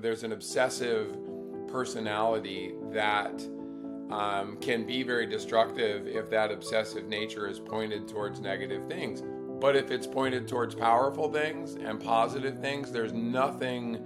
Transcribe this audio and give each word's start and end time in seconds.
There's 0.00 0.22
an 0.22 0.32
obsessive 0.32 1.16
personality 1.68 2.74
that 2.92 3.42
um, 4.10 4.56
can 4.60 4.86
be 4.86 5.02
very 5.02 5.26
destructive 5.26 6.08
if 6.08 6.30
that 6.30 6.50
obsessive 6.50 7.06
nature 7.06 7.46
is 7.46 7.60
pointed 7.60 8.08
towards 8.08 8.40
negative 8.40 8.86
things. 8.86 9.22
But 9.60 9.76
if 9.76 9.90
it's 9.90 10.06
pointed 10.06 10.48
towards 10.48 10.74
powerful 10.74 11.30
things 11.30 11.74
and 11.74 12.00
positive 12.02 12.60
things, 12.60 12.90
there's 12.90 13.12
nothing 13.12 14.02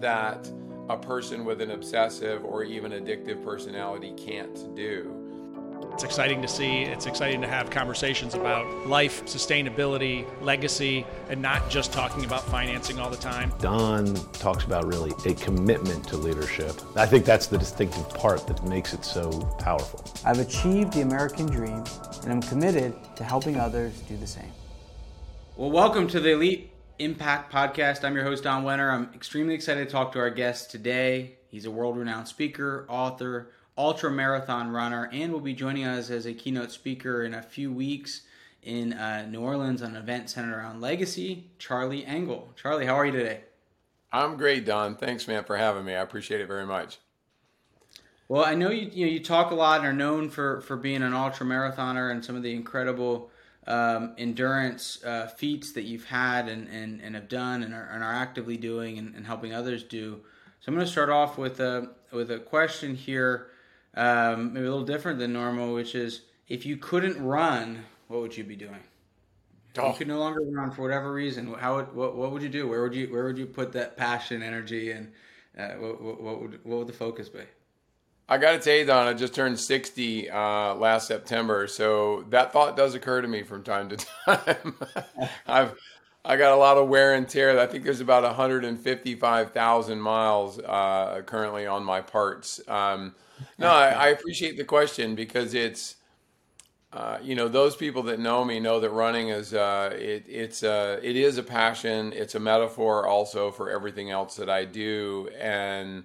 that 0.00 0.50
a 0.88 0.96
person 0.96 1.44
with 1.44 1.60
an 1.60 1.70
obsessive 1.70 2.44
or 2.44 2.62
even 2.62 2.92
addictive 2.92 3.42
personality 3.42 4.12
can't 4.16 4.74
do. 4.76 5.21
It's 5.92 6.04
exciting 6.04 6.40
to 6.40 6.48
see. 6.48 6.82
It's 6.84 7.04
exciting 7.04 7.42
to 7.42 7.46
have 7.46 7.68
conversations 7.68 8.34
about 8.34 8.66
life, 8.86 9.26
sustainability, 9.26 10.24
legacy, 10.40 11.04
and 11.28 11.42
not 11.42 11.68
just 11.68 11.92
talking 11.92 12.24
about 12.24 12.42
financing 12.44 12.98
all 12.98 13.10
the 13.10 13.16
time. 13.18 13.52
Don 13.58 14.14
talks 14.32 14.64
about 14.64 14.86
really 14.86 15.12
a 15.30 15.34
commitment 15.34 16.08
to 16.08 16.16
leadership. 16.16 16.80
I 16.96 17.04
think 17.04 17.26
that's 17.26 17.46
the 17.46 17.58
distinctive 17.58 18.08
part 18.08 18.46
that 18.46 18.64
makes 18.64 18.94
it 18.94 19.04
so 19.04 19.30
powerful. 19.58 20.02
I've 20.24 20.38
achieved 20.38 20.94
the 20.94 21.02
American 21.02 21.44
dream, 21.44 21.84
and 22.22 22.32
I'm 22.32 22.42
committed 22.42 22.94
to 23.16 23.22
helping 23.22 23.60
others 23.60 24.00
do 24.08 24.16
the 24.16 24.26
same. 24.26 24.50
Well, 25.58 25.70
welcome 25.70 26.08
to 26.08 26.20
the 26.20 26.30
Elite 26.30 26.72
Impact 27.00 27.52
Podcast. 27.52 28.02
I'm 28.02 28.14
your 28.14 28.24
host, 28.24 28.44
Don 28.44 28.64
Wenner. 28.64 28.90
I'm 28.90 29.10
extremely 29.14 29.54
excited 29.54 29.86
to 29.88 29.92
talk 29.92 30.12
to 30.12 30.20
our 30.20 30.30
guest 30.30 30.70
today. 30.70 31.36
He's 31.48 31.66
a 31.66 31.70
world 31.70 31.98
renowned 31.98 32.28
speaker, 32.28 32.86
author, 32.88 33.50
ultra 33.82 34.12
marathon 34.12 34.70
runner, 34.70 35.10
and 35.12 35.32
will 35.32 35.40
be 35.40 35.52
joining 35.52 35.84
us 35.84 36.08
as 36.08 36.24
a 36.24 36.32
keynote 36.32 36.70
speaker 36.70 37.24
in 37.24 37.34
a 37.34 37.42
few 37.42 37.72
weeks 37.72 38.22
in 38.62 38.92
uh, 38.92 39.26
New 39.28 39.40
Orleans 39.40 39.82
on 39.82 39.90
an 39.90 39.96
event 39.96 40.30
centered 40.30 40.56
around 40.56 40.80
legacy. 40.80 41.50
Charlie 41.58 42.06
Engle. 42.06 42.52
Charlie, 42.54 42.86
how 42.86 42.94
are 42.94 43.04
you 43.04 43.10
today? 43.10 43.40
I'm 44.12 44.36
great, 44.36 44.64
Don. 44.64 44.94
Thanks, 44.94 45.26
man, 45.26 45.42
for 45.42 45.56
having 45.56 45.84
me. 45.84 45.94
I 45.94 46.00
appreciate 46.00 46.40
it 46.40 46.46
very 46.46 46.64
much. 46.64 46.98
Well, 48.28 48.44
I 48.44 48.54
know 48.54 48.70
you 48.70 48.88
you, 48.92 49.04
know, 49.04 49.12
you 49.12 49.20
talk 49.20 49.50
a 49.50 49.54
lot 49.56 49.80
and 49.80 49.88
are 49.88 49.92
known 49.92 50.30
for 50.30 50.60
for 50.60 50.76
being 50.76 51.02
an 51.02 51.12
ultra 51.12 51.44
marathoner 51.44 52.12
and 52.12 52.24
some 52.24 52.36
of 52.36 52.44
the 52.44 52.54
incredible 52.54 53.30
um, 53.66 54.14
endurance 54.16 55.02
uh, 55.04 55.26
feats 55.26 55.72
that 55.72 55.82
you've 55.82 56.04
had 56.04 56.48
and, 56.48 56.68
and, 56.68 57.00
and 57.00 57.14
have 57.14 57.28
done 57.28 57.62
and 57.62 57.74
are, 57.74 57.88
and 57.92 58.02
are 58.02 58.12
actively 58.12 58.56
doing 58.56 58.98
and, 58.98 59.14
and 59.14 59.26
helping 59.26 59.52
others 59.54 59.82
do. 59.82 60.20
So 60.60 60.68
I'm 60.68 60.74
going 60.74 60.86
to 60.86 60.92
start 60.92 61.10
off 61.10 61.36
with 61.36 61.58
a 61.58 61.90
with 62.12 62.30
a 62.30 62.38
question 62.38 62.94
here 62.94 63.48
um, 63.94 64.52
maybe 64.52 64.66
a 64.66 64.70
little 64.70 64.84
different 64.84 65.18
than 65.18 65.32
normal, 65.32 65.74
which 65.74 65.94
is 65.94 66.22
if 66.48 66.66
you 66.66 66.76
couldn't 66.76 67.22
run, 67.22 67.84
what 68.08 68.20
would 68.20 68.36
you 68.36 68.44
be 68.44 68.56
doing? 68.56 68.80
Oh. 69.78 69.88
You 69.88 69.94
could 69.94 70.08
no 70.08 70.18
longer 70.18 70.42
run 70.42 70.70
for 70.70 70.82
whatever 70.82 71.12
reason. 71.12 71.52
How 71.54 71.76
would 71.76 71.94
what, 71.94 72.14
what 72.16 72.30
would 72.32 72.42
you 72.42 72.48
do? 72.48 72.68
Where 72.68 72.82
would 72.82 72.94
you 72.94 73.06
where 73.06 73.24
would 73.24 73.38
you 73.38 73.46
put 73.46 73.72
that 73.72 73.96
passion, 73.96 74.42
energy, 74.42 74.90
and 74.90 75.12
uh, 75.58 75.70
what, 75.78 76.02
what, 76.02 76.20
what, 76.22 76.42
would 76.42 76.60
what 76.64 76.78
would 76.78 76.86
the 76.86 76.92
focus 76.92 77.28
be? 77.28 77.40
I 78.28 78.38
got 78.38 78.52
to 78.52 78.58
tell 78.58 78.76
you, 78.76 78.86
Don, 78.86 79.08
I 79.08 79.14
just 79.14 79.34
turned 79.34 79.58
60 79.58 80.30
uh, 80.30 80.74
last 80.74 81.08
September, 81.08 81.66
so 81.66 82.24
that 82.30 82.52
thought 82.52 82.76
does 82.76 82.94
occur 82.94 83.20
to 83.20 83.28
me 83.28 83.42
from 83.42 83.62
time 83.62 83.88
to 83.88 83.96
time. 84.26 84.74
I've 85.46 85.74
I 86.24 86.36
got 86.36 86.52
a 86.52 86.56
lot 86.56 86.76
of 86.76 86.88
wear 86.88 87.14
and 87.14 87.28
tear. 87.28 87.58
I 87.58 87.66
think 87.66 87.82
there's 87.82 88.00
about 88.00 88.22
155,000 88.22 90.00
miles 90.00 90.58
uh, 90.60 91.22
currently 91.26 91.66
on 91.66 91.82
my 91.82 92.00
parts. 92.00 92.60
Um, 92.68 93.14
no, 93.58 93.68
I, 93.68 93.88
I, 93.90 94.08
appreciate 94.08 94.56
the 94.56 94.64
question 94.64 95.14
because 95.14 95.54
it's, 95.54 95.96
uh, 96.92 97.18
you 97.22 97.34
know, 97.34 97.48
those 97.48 97.76
people 97.76 98.02
that 98.04 98.18
know 98.18 98.44
me 98.44 98.60
know 98.60 98.80
that 98.80 98.90
running 98.90 99.28
is 99.28 99.54
uh, 99.54 99.90
it, 99.94 100.24
it's 100.28 100.62
uh, 100.62 101.00
it 101.02 101.16
is 101.16 101.38
a 101.38 101.42
passion. 101.42 102.12
It's 102.12 102.34
a 102.34 102.40
metaphor 102.40 103.06
also 103.06 103.50
for 103.50 103.70
everything 103.70 104.10
else 104.10 104.36
that 104.36 104.50
I 104.50 104.64
do 104.64 105.28
and 105.38 106.04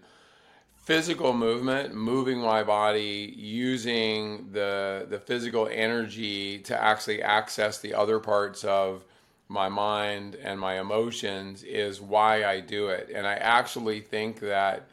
physical 0.87 1.33
movement, 1.33 1.93
moving 1.93 2.39
my 2.39 2.63
body, 2.63 3.33
using 3.35 4.49
the 4.51 5.05
the 5.09 5.19
physical 5.19 5.67
energy 5.69 6.59
to 6.59 6.81
actually 6.81 7.21
access 7.21 7.79
the 7.79 7.93
other 7.93 8.19
parts 8.19 8.63
of 8.63 9.03
my 9.49 9.69
mind 9.69 10.35
and 10.35 10.59
my 10.59 10.79
emotions 10.79 11.63
is 11.63 12.01
why 12.01 12.45
I 12.45 12.59
do 12.59 12.87
it. 12.87 13.09
And 13.13 13.25
I 13.25 13.35
actually 13.35 14.01
think 14.01 14.39
that 14.41 14.87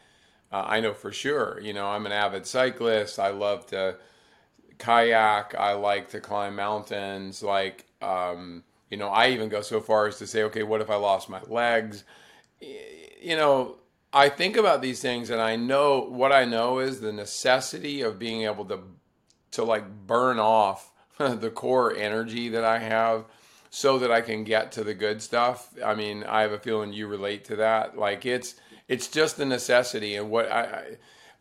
uh, 0.54 0.64
I 0.68 0.78
know 0.78 0.94
for 0.94 1.10
sure. 1.10 1.58
You 1.60 1.72
know, 1.72 1.88
I'm 1.88 2.06
an 2.06 2.12
avid 2.12 2.46
cyclist. 2.46 3.18
I 3.18 3.30
love 3.30 3.66
to 3.68 3.96
kayak. 4.78 5.56
I 5.58 5.72
like 5.72 6.10
to 6.10 6.20
climb 6.20 6.54
mountains. 6.54 7.42
Like, 7.42 7.86
um, 8.00 8.62
you 8.88 8.96
know, 8.96 9.08
I 9.08 9.30
even 9.30 9.48
go 9.48 9.62
so 9.62 9.80
far 9.80 10.06
as 10.06 10.18
to 10.18 10.28
say, 10.28 10.44
okay, 10.44 10.62
what 10.62 10.80
if 10.80 10.90
I 10.90 10.94
lost 10.94 11.28
my 11.28 11.40
legs? 11.48 12.04
You 12.60 13.36
know, 13.36 13.78
I 14.12 14.28
think 14.28 14.56
about 14.56 14.80
these 14.80 15.02
things, 15.02 15.28
and 15.28 15.40
I 15.40 15.56
know 15.56 16.02
what 16.02 16.30
I 16.30 16.44
know 16.44 16.78
is 16.78 17.00
the 17.00 17.12
necessity 17.12 18.02
of 18.02 18.20
being 18.20 18.42
able 18.42 18.64
to 18.66 18.78
to 19.52 19.64
like 19.64 20.06
burn 20.06 20.38
off 20.38 20.92
the 21.18 21.50
core 21.50 21.96
energy 21.96 22.50
that 22.50 22.64
I 22.64 22.78
have 22.78 23.24
so 23.70 23.98
that 23.98 24.12
I 24.12 24.20
can 24.20 24.44
get 24.44 24.70
to 24.72 24.84
the 24.84 24.94
good 24.94 25.20
stuff. 25.20 25.74
I 25.84 25.96
mean, 25.96 26.22
I 26.22 26.42
have 26.42 26.52
a 26.52 26.60
feeling 26.60 26.92
you 26.92 27.08
relate 27.08 27.44
to 27.46 27.56
that. 27.56 27.98
Like 27.98 28.24
it's 28.24 28.54
it's 28.88 29.08
just 29.08 29.38
a 29.38 29.44
necessity, 29.44 30.16
and 30.16 30.30
what 30.30 30.50
I 30.50 30.96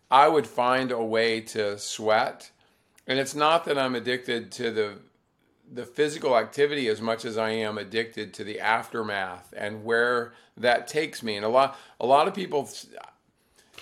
I 0.09 0.27
would 0.27 0.47
find 0.47 0.91
a 0.91 1.03
way 1.03 1.41
to 1.41 1.77
sweat, 1.79 2.51
and 3.07 3.19
it's 3.19 3.35
not 3.35 3.65
that 3.65 3.77
I'm 3.77 3.95
addicted 3.95 4.51
to 4.53 4.71
the 4.71 4.93
the 5.71 5.85
physical 5.85 6.37
activity 6.37 6.87
as 6.87 7.01
much 7.01 7.25
as 7.25 7.37
I 7.37 7.49
am 7.51 7.77
addicted 7.77 8.33
to 8.35 8.43
the 8.43 8.59
aftermath 8.59 9.53
and 9.57 9.83
where 9.83 10.33
that 10.57 10.87
takes 10.87 11.23
me. 11.23 11.35
And 11.35 11.45
a 11.45 11.49
lot 11.49 11.79
a 11.99 12.05
lot 12.05 12.27
of 12.27 12.33
people 12.33 12.69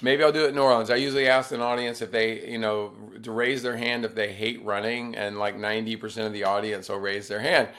maybe 0.02 0.24
I'll 0.24 0.32
do 0.32 0.46
it 0.46 0.50
in 0.50 0.56
New 0.56 0.62
Orleans. 0.62 0.90
I 0.90 0.96
usually 0.96 1.28
ask 1.28 1.52
an 1.52 1.62
audience 1.62 2.02
if 2.02 2.12
they, 2.12 2.48
you 2.48 2.58
know, 2.58 2.94
to 3.22 3.32
raise 3.32 3.62
their 3.62 3.78
hand 3.78 4.06
if 4.06 4.16
they 4.16 4.32
hate 4.34 4.64
running 4.64 5.16
and 5.16 5.38
like 5.38 5.58
90% 5.58 6.26
of 6.26 6.34
the 6.34 6.44
audience 6.44 6.90
will 6.90 7.00
raise 7.00 7.28
their 7.28 7.40
hand. 7.40 7.70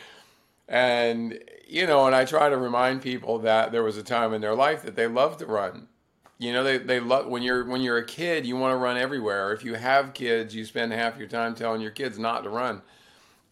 And, 0.68 1.38
you 1.68 1.86
know, 1.86 2.06
and 2.06 2.14
I 2.14 2.24
try 2.24 2.48
to 2.48 2.56
remind 2.56 3.02
people 3.02 3.38
that 3.40 3.72
there 3.72 3.82
was 3.82 3.96
a 3.96 4.02
time 4.02 4.32
in 4.32 4.40
their 4.40 4.54
life 4.54 4.82
that 4.82 4.96
they 4.96 5.06
loved 5.06 5.40
to 5.40 5.46
run. 5.46 5.88
You 6.38 6.52
know, 6.52 6.64
they, 6.64 6.78
they 6.78 6.98
love 6.98 7.26
when 7.26 7.42
you're 7.42 7.64
when 7.64 7.82
you're 7.82 7.98
a 7.98 8.06
kid, 8.06 8.44
you 8.44 8.56
want 8.56 8.72
to 8.72 8.76
run 8.76 8.96
everywhere. 8.96 9.52
If 9.52 9.64
you 9.64 9.74
have 9.74 10.12
kids, 10.12 10.54
you 10.54 10.64
spend 10.64 10.92
half 10.92 11.16
your 11.16 11.28
time 11.28 11.54
telling 11.54 11.80
your 11.80 11.92
kids 11.92 12.18
not 12.18 12.42
to 12.42 12.50
run. 12.50 12.82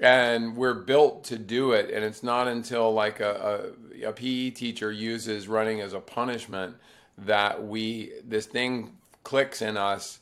And 0.01 0.57
we're 0.57 0.75
built 0.75 1.23
to 1.25 1.39
do 1.39 1.73
it. 1.73 1.91
And 1.91 2.05
it's 2.05 2.23
not 2.23 2.49
until 2.49 2.93
like 2.93 3.21
a, 3.21 3.73
a, 4.03 4.09
a 4.09 4.13
PE 4.13 4.51
teacher 4.51 4.91
uses 4.91 5.47
running 5.47 5.81
as 5.81 5.93
a 5.93 6.01
punishment 6.01 6.75
that 7.19 7.65
we 7.65 8.13
this 8.27 8.47
thing 8.47 8.97
clicks 9.23 9.63
in 9.63 9.77
us 9.77 10.19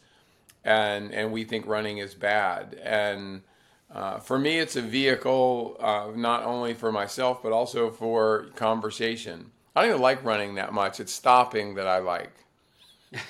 and 0.64 1.12
and 1.12 1.32
we 1.32 1.44
think 1.44 1.66
running 1.66 1.98
is 1.98 2.14
bad. 2.14 2.78
And 2.82 3.42
uh, 3.90 4.18
for 4.18 4.38
me, 4.38 4.58
it's 4.58 4.76
a 4.76 4.82
vehicle 4.82 5.76
uh, 5.80 6.08
not 6.14 6.44
only 6.44 6.74
for 6.74 6.92
myself 6.92 7.42
but 7.42 7.52
also 7.52 7.90
for 7.90 8.46
conversation. 8.54 9.50
I 9.74 9.82
don't 9.82 9.90
even 9.90 10.02
like 10.02 10.24
running 10.24 10.56
that 10.56 10.72
much. 10.72 11.00
It's 11.00 11.12
stopping 11.12 11.74
that 11.76 11.86
I 11.86 11.98
like. 11.98 12.32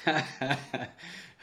uh, 0.06 0.22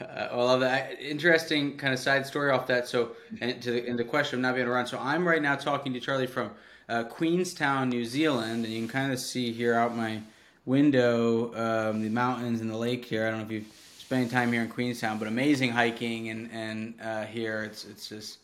well, 0.00 0.58
that 0.58 1.00
interesting 1.00 1.76
kind 1.76 1.94
of 1.94 2.00
side 2.00 2.26
story 2.26 2.50
off 2.50 2.66
that. 2.66 2.88
So, 2.88 3.12
and 3.40 3.62
to 3.62 3.70
the, 3.70 3.88
and 3.88 3.98
the 3.98 4.04
question 4.04 4.40
of 4.40 4.42
not 4.42 4.54
being 4.54 4.66
able 4.66 4.72
to 4.72 4.76
run. 4.76 4.86
So, 4.86 4.98
I'm 4.98 5.26
right 5.26 5.40
now 5.40 5.54
talking 5.54 5.92
to 5.92 6.00
Charlie 6.00 6.26
from 6.26 6.50
uh, 6.88 7.04
Queenstown, 7.04 7.88
New 7.88 8.04
Zealand, 8.04 8.64
and 8.64 8.74
you 8.74 8.80
can 8.80 8.88
kind 8.88 9.12
of 9.12 9.18
see 9.20 9.52
here 9.52 9.74
out 9.74 9.96
my 9.96 10.20
window 10.64 11.54
um, 11.54 12.02
the 12.02 12.10
mountains 12.10 12.60
and 12.60 12.68
the 12.68 12.76
lake 12.76 13.04
here. 13.04 13.26
I 13.26 13.30
don't 13.30 13.38
know 13.38 13.46
if 13.46 13.52
you've 13.52 13.72
spent 13.98 14.30
time 14.30 14.52
here 14.52 14.62
in 14.62 14.68
Queenstown, 14.68 15.18
but 15.18 15.28
amazing 15.28 15.70
hiking 15.70 16.28
and 16.28 16.50
and 16.52 16.94
uh, 17.02 17.24
here 17.24 17.62
it's 17.62 17.84
it's 17.84 18.08
just 18.08 18.38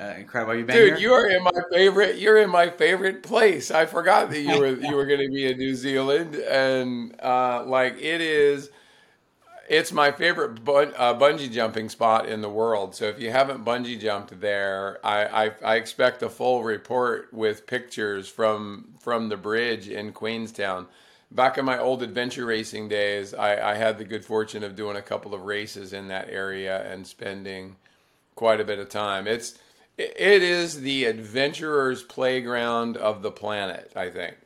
uh, 0.00 0.14
incredible. 0.18 0.54
you 0.54 0.64
been 0.64 0.76
Dude, 0.76 0.86
here? 0.86 0.96
you 0.96 1.12
are 1.12 1.26
in 1.26 1.42
my 1.42 1.50
favorite. 1.72 2.18
You're 2.18 2.38
in 2.38 2.50
my 2.50 2.70
favorite 2.70 3.22
place. 3.22 3.70
I 3.70 3.86
forgot 3.86 4.30
that 4.30 4.40
you 4.40 4.58
were 4.58 4.74
you 4.74 4.96
were 4.96 5.06
going 5.06 5.20
to 5.20 5.28
be 5.28 5.46
in 5.50 5.58
New 5.58 5.74
Zealand, 5.74 6.36
and 6.36 7.20
uh, 7.22 7.64
like 7.66 7.94
it 8.00 8.20
is, 8.20 8.70
it's 9.68 9.92
my 9.92 10.10
favorite 10.12 10.64
bun- 10.64 10.94
uh, 10.96 11.14
bungee 11.14 11.50
jumping 11.50 11.88
spot 11.88 12.28
in 12.28 12.40
the 12.40 12.48
world. 12.48 12.94
So 12.94 13.06
if 13.06 13.20
you 13.20 13.30
haven't 13.30 13.64
bungee 13.64 14.00
jumped 14.00 14.40
there, 14.40 14.98
I, 15.04 15.46
I, 15.46 15.52
I 15.64 15.76
expect 15.76 16.22
a 16.22 16.28
full 16.28 16.64
report 16.64 17.32
with 17.32 17.66
pictures 17.66 18.28
from 18.28 18.94
from 19.00 19.28
the 19.28 19.36
bridge 19.36 19.88
in 19.88 20.12
Queenstown. 20.12 20.86
Back 21.32 21.58
in 21.58 21.64
my 21.64 21.78
old 21.78 22.02
adventure 22.02 22.46
racing 22.46 22.88
days, 22.88 23.34
I, 23.34 23.72
I 23.72 23.74
had 23.76 23.98
the 23.98 24.04
good 24.04 24.24
fortune 24.24 24.64
of 24.64 24.74
doing 24.76 24.96
a 24.96 25.02
couple 25.02 25.34
of 25.34 25.42
races 25.42 25.92
in 25.92 26.08
that 26.08 26.28
area 26.28 26.82
and 26.92 27.06
spending 27.06 27.76
quite 28.34 28.60
a 28.60 28.64
bit 28.64 28.78
of 28.78 28.88
time. 28.88 29.26
It's 29.26 29.58
it 30.00 30.42
is 30.42 30.80
the 30.80 31.04
adventurer's 31.04 32.02
playground 32.02 32.96
of 32.96 33.22
the 33.22 33.30
planet, 33.30 33.92
I 33.94 34.10
think. 34.10 34.36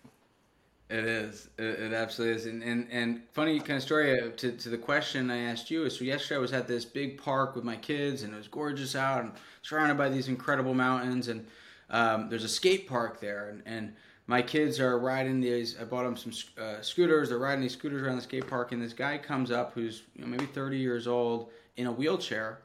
It 0.91 1.05
is. 1.05 1.49
It, 1.59 1.65
it 1.65 1.93
absolutely 1.93 2.37
is. 2.37 2.47
And, 2.47 2.63
and, 2.63 2.87
and 2.91 3.23
funny 3.33 3.59
kind 3.59 3.79
of 3.79 3.83
story 3.83 4.21
uh, 4.21 4.31
to, 4.37 4.53
to 4.53 4.69
the 4.69 4.79
question 4.79 5.31
I 5.31 5.39
asked 5.39 5.71
you 5.71 5.85
is 5.85 5.99
so 5.99 6.05
yesterday 6.05 6.37
I 6.37 6.39
was 6.39 6.53
at 6.53 6.69
this 6.69 6.85
big 6.85 7.21
park 7.21 7.57
with 7.57 7.65
my 7.65 7.77
kids 7.77 8.23
and 8.23 8.35
it 8.35 8.37
was 8.37 8.49
gorgeous 8.49 8.95
out 8.95 9.23
and 9.23 9.33
surrounded 9.63 9.97
by 9.97 10.09
these 10.09 10.29
incredible 10.29 10.75
mountains 10.75 11.29
and 11.29 11.47
um, 11.91 12.29
there's 12.29 12.45
a 12.45 12.49
skate 12.49 12.87
park 12.87 13.21
there 13.21 13.49
and, 13.49 13.63
and 13.67 13.95
my 14.27 14.41
kids 14.41 14.81
are 14.81 14.99
riding 14.99 15.41
these. 15.41 15.77
I 15.79 15.85
bought 15.85 16.05
them 16.05 16.17
some 16.17 16.33
uh, 16.63 16.81
scooters. 16.81 17.29
They're 17.29 17.39
riding 17.39 17.61
these 17.61 17.75
scooters 17.75 18.03
around 18.03 18.17
the 18.17 18.23
skate 18.23 18.47
park, 18.47 18.73
and 18.73 18.81
this 18.81 18.95
guy 18.95 19.19
comes 19.19 19.51
up 19.51 19.75
who's 19.75 20.05
you 20.17 20.23
know, 20.23 20.29
maybe 20.29 20.47
30 20.47 20.79
years 20.79 21.07
old 21.07 21.51
in 21.77 21.87
a 21.87 21.93
wheelchair 21.93 22.61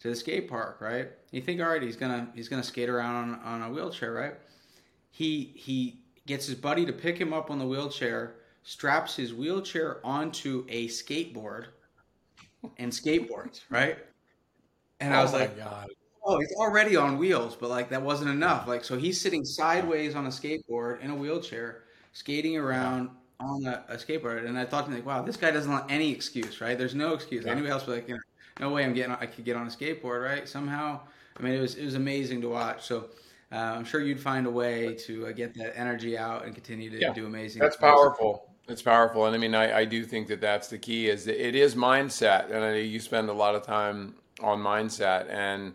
to 0.00 0.08
the 0.08 0.16
skate 0.16 0.48
park. 0.48 0.78
Right? 0.80 1.08
You 1.30 1.40
think, 1.40 1.60
all 1.60 1.68
right, 1.68 1.82
he's 1.82 1.96
gonna 1.96 2.28
he's 2.34 2.48
gonna 2.48 2.62
skate 2.62 2.88
around 2.88 3.34
on, 3.34 3.40
on 3.40 3.62
a 3.62 3.70
wheelchair, 3.72 4.12
right? 4.12 4.34
He 5.10 5.52
he 5.54 6.00
gets 6.26 6.46
his 6.46 6.56
buddy 6.56 6.86
to 6.86 6.92
pick 6.92 7.18
him 7.18 7.32
up 7.32 7.50
on 7.50 7.58
the 7.58 7.66
wheelchair, 7.66 8.36
straps 8.62 9.16
his 9.16 9.34
wheelchair 9.34 10.00
onto 10.04 10.64
a 10.68 10.88
skateboard, 10.88 11.66
and 12.78 12.92
skateboards. 12.92 13.62
Right? 13.70 13.98
And 15.00 15.14
I 15.14 15.20
Oh 15.20 15.22
was 15.22 15.32
my 15.32 15.40
like, 15.40 15.56
God. 15.56 15.88
Oh, 16.24 16.38
he's 16.38 16.52
already 16.56 16.96
on 16.96 17.18
wheels, 17.18 17.54
but 17.56 17.68
like 17.68 17.90
that 17.90 18.02
wasn't 18.02 18.30
enough. 18.30 18.66
Like 18.66 18.84
so, 18.84 18.96
he's 18.96 19.20
sitting 19.20 19.44
sideways 19.44 20.14
on 20.14 20.26
a 20.26 20.30
skateboard 20.30 21.00
in 21.02 21.10
a 21.10 21.14
wheelchair, 21.14 21.84
skating 22.12 22.56
around 22.56 23.10
on 23.40 23.66
a, 23.66 23.84
a 23.88 23.96
skateboard. 23.96 24.46
And 24.46 24.58
I 24.58 24.64
thought 24.64 24.86
to 24.86 24.90
me, 24.90 24.96
like, 24.96 25.06
wow, 25.06 25.22
this 25.22 25.36
guy 25.36 25.50
doesn't 25.50 25.70
want 25.70 25.90
any 25.90 26.10
excuse, 26.12 26.60
right? 26.60 26.78
There's 26.78 26.94
no 26.94 27.12
excuse. 27.14 27.44
Anybody 27.46 27.70
else 27.70 27.86
would 27.86 27.94
be 27.94 28.00
like, 28.00 28.08
you 28.08 28.14
know, 28.14 28.20
no 28.60 28.70
way, 28.70 28.84
I'm 28.84 28.94
getting, 28.94 29.12
I 29.12 29.26
could 29.26 29.44
get 29.44 29.56
on 29.56 29.66
a 29.66 29.70
skateboard, 29.70 30.24
right? 30.24 30.48
Somehow, 30.48 31.00
I 31.38 31.42
mean, 31.42 31.54
it 31.54 31.60
was 31.60 31.74
it 31.76 31.84
was 31.84 31.94
amazing 31.94 32.40
to 32.42 32.48
watch. 32.48 32.84
So. 32.86 33.10
Uh, 33.52 33.56
I'm 33.76 33.84
sure 33.84 34.00
you'd 34.00 34.18
find 34.18 34.46
a 34.46 34.50
way 34.50 34.94
to 35.06 35.28
uh, 35.28 35.32
get 35.32 35.54
that 35.54 35.78
energy 35.78 36.18
out 36.18 36.44
and 36.44 36.54
continue 36.54 36.90
to 36.90 37.00
Yeah, 37.00 37.12
do 37.12 37.26
amazing. 37.26 37.60
That's 37.62 37.76
things. 37.76 38.00
powerful. 38.00 38.50
It's 38.66 38.82
powerful, 38.82 39.26
and 39.26 39.34
I 39.34 39.38
mean, 39.38 39.54
I, 39.54 39.80
I 39.80 39.84
do 39.84 40.04
think 40.04 40.26
that 40.28 40.40
that's 40.40 40.68
the 40.68 40.78
key. 40.78 41.08
Is 41.08 41.26
that 41.26 41.46
it 41.46 41.54
is 41.54 41.74
mindset, 41.74 42.46
and 42.46 42.64
I 42.64 42.70
know 42.70 42.76
you 42.76 42.98
spend 42.98 43.28
a 43.28 43.32
lot 43.34 43.54
of 43.54 43.62
time 43.62 44.14
on 44.40 44.58
mindset, 44.60 45.28
and 45.28 45.74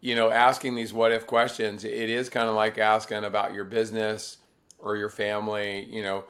you 0.00 0.14
know, 0.14 0.30
asking 0.30 0.74
these 0.76 0.92
what 0.92 1.12
if 1.12 1.26
questions. 1.26 1.84
It 1.84 2.10
is 2.10 2.28
kind 2.28 2.48
of 2.48 2.54
like 2.54 2.78
asking 2.78 3.24
about 3.24 3.54
your 3.54 3.64
business 3.64 4.38
or 4.78 4.96
your 4.96 5.10
family. 5.10 5.84
You 5.90 6.02
know, 6.02 6.24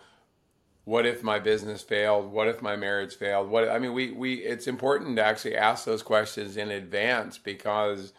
what 0.88 1.05
if 1.05 1.23
my 1.23 1.38
business 1.38 1.82
failed? 1.82 2.32
What 2.32 2.49
if 2.49 2.62
my 2.62 2.75
marriage 2.75 3.14
failed? 3.14 3.50
What 3.50 3.69
I 3.69 3.79
mean, 3.79 3.93
we 3.93 4.11
we 4.11 4.37
it's 4.37 4.67
important 4.67 5.17
to 5.17 5.23
actually 5.23 5.55
ask 5.55 5.85
those 5.85 6.02
questions 6.02 6.56
in 6.56 6.70
advance 6.70 7.38
because. 7.38 8.12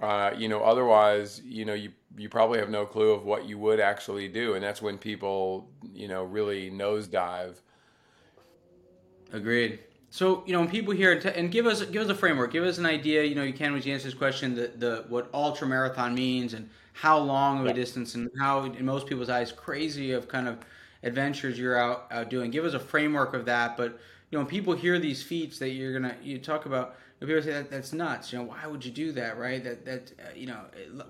Uh, 0.00 0.32
you 0.38 0.48
know, 0.48 0.62
otherwise, 0.62 1.42
you 1.44 1.64
know, 1.64 1.74
you 1.74 1.90
you 2.16 2.28
probably 2.28 2.60
have 2.60 2.70
no 2.70 2.86
clue 2.86 3.10
of 3.10 3.24
what 3.24 3.48
you 3.48 3.58
would 3.58 3.80
actually 3.80 4.28
do, 4.28 4.54
and 4.54 4.62
that's 4.62 4.80
when 4.80 4.96
people, 4.96 5.68
you 5.92 6.06
know, 6.06 6.22
really 6.22 6.70
nosedive. 6.70 7.56
Agreed. 9.32 9.80
So 10.10 10.44
you 10.46 10.52
know, 10.52 10.60
when 10.60 10.68
people 10.70 10.94
hear 10.94 11.20
and 11.34 11.50
give 11.50 11.66
us 11.66 11.84
give 11.86 12.04
us 12.04 12.08
a 12.08 12.14
framework, 12.14 12.52
give 12.52 12.62
us 12.62 12.78
an 12.78 12.86
idea. 12.86 13.24
You 13.24 13.34
know, 13.34 13.42
you 13.42 13.52
can 13.52 13.70
always 13.70 13.88
answer 13.88 14.04
this 14.04 14.14
question: 14.14 14.54
the 14.54 14.68
the 14.68 15.04
what 15.08 15.28
ultra 15.34 15.66
marathon 15.66 16.14
means 16.14 16.54
and 16.54 16.70
how 16.92 17.18
long 17.18 17.58
of 17.58 17.66
a 17.66 17.72
distance 17.72 18.14
and 18.14 18.30
how, 18.38 18.66
in 18.66 18.84
most 18.86 19.08
people's 19.08 19.28
eyes, 19.28 19.50
crazy 19.50 20.12
of 20.12 20.28
kind 20.28 20.46
of 20.46 20.58
adventures 21.02 21.58
you're 21.58 21.78
out 21.78 22.06
out 22.10 22.30
doing. 22.30 22.50
Give 22.50 22.64
us 22.64 22.74
a 22.74 22.80
framework 22.80 23.34
of 23.34 23.44
that. 23.46 23.76
But 23.76 23.92
you 24.30 24.36
know, 24.36 24.40
when 24.40 24.46
people 24.46 24.74
hear 24.74 24.98
these 24.98 25.22
feats 25.22 25.58
that 25.58 25.70
you're 25.70 25.92
gonna 25.92 26.16
you 26.22 26.38
talk 26.38 26.66
about, 26.66 26.96
people 27.20 27.40
say 27.42 27.52
that 27.52 27.70
that's 27.70 27.92
nuts. 27.92 28.32
You 28.32 28.38
know, 28.38 28.44
why 28.44 28.66
would 28.66 28.84
you 28.84 28.90
do 28.90 29.12
that, 29.12 29.38
right? 29.38 29.62
That 29.62 29.84
that 29.84 30.12
uh, 30.18 30.34
you 30.34 30.46
know, 30.46 30.60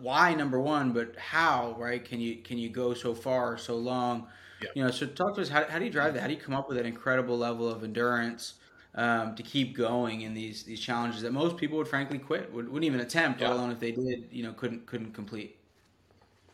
why 0.00 0.34
number 0.34 0.60
one, 0.60 0.92
but 0.92 1.16
how, 1.16 1.74
right? 1.78 2.04
Can 2.04 2.20
you 2.20 2.36
can 2.36 2.58
you 2.58 2.68
go 2.70 2.94
so 2.94 3.14
far, 3.14 3.58
so 3.58 3.76
long? 3.76 4.28
You 4.74 4.84
know, 4.84 4.90
so 4.90 5.06
talk 5.06 5.34
to 5.36 5.42
us. 5.42 5.48
How, 5.48 5.64
how 5.66 5.78
do 5.78 5.84
you 5.84 5.90
drive 5.90 6.14
that? 6.14 6.20
How 6.20 6.26
do 6.26 6.34
you 6.34 6.40
come 6.40 6.54
up 6.54 6.68
with 6.68 6.76
that 6.76 6.86
incredible 6.86 7.38
level 7.38 7.68
of 7.68 7.84
endurance? 7.84 8.54
um, 8.94 9.36
to 9.36 9.42
keep 9.42 9.76
going 9.76 10.22
in 10.22 10.34
these 10.34 10.64
these 10.64 10.80
challenges 10.80 11.22
that 11.22 11.32
most 11.32 11.56
people 11.56 11.76
would 11.78 11.86
frankly 11.86 12.18
quit, 12.18 12.52
would, 12.52 12.66
wouldn't 12.68 12.84
even 12.84 13.00
attempt, 13.00 13.40
Yeah. 13.40 13.48
let 13.48 13.56
alone 13.56 13.70
if 13.70 13.78
they 13.78 13.92
did, 13.92 14.28
you 14.32 14.42
know, 14.42 14.52
couldn't 14.54 14.86
couldn't 14.86 15.12
complete. 15.12 15.57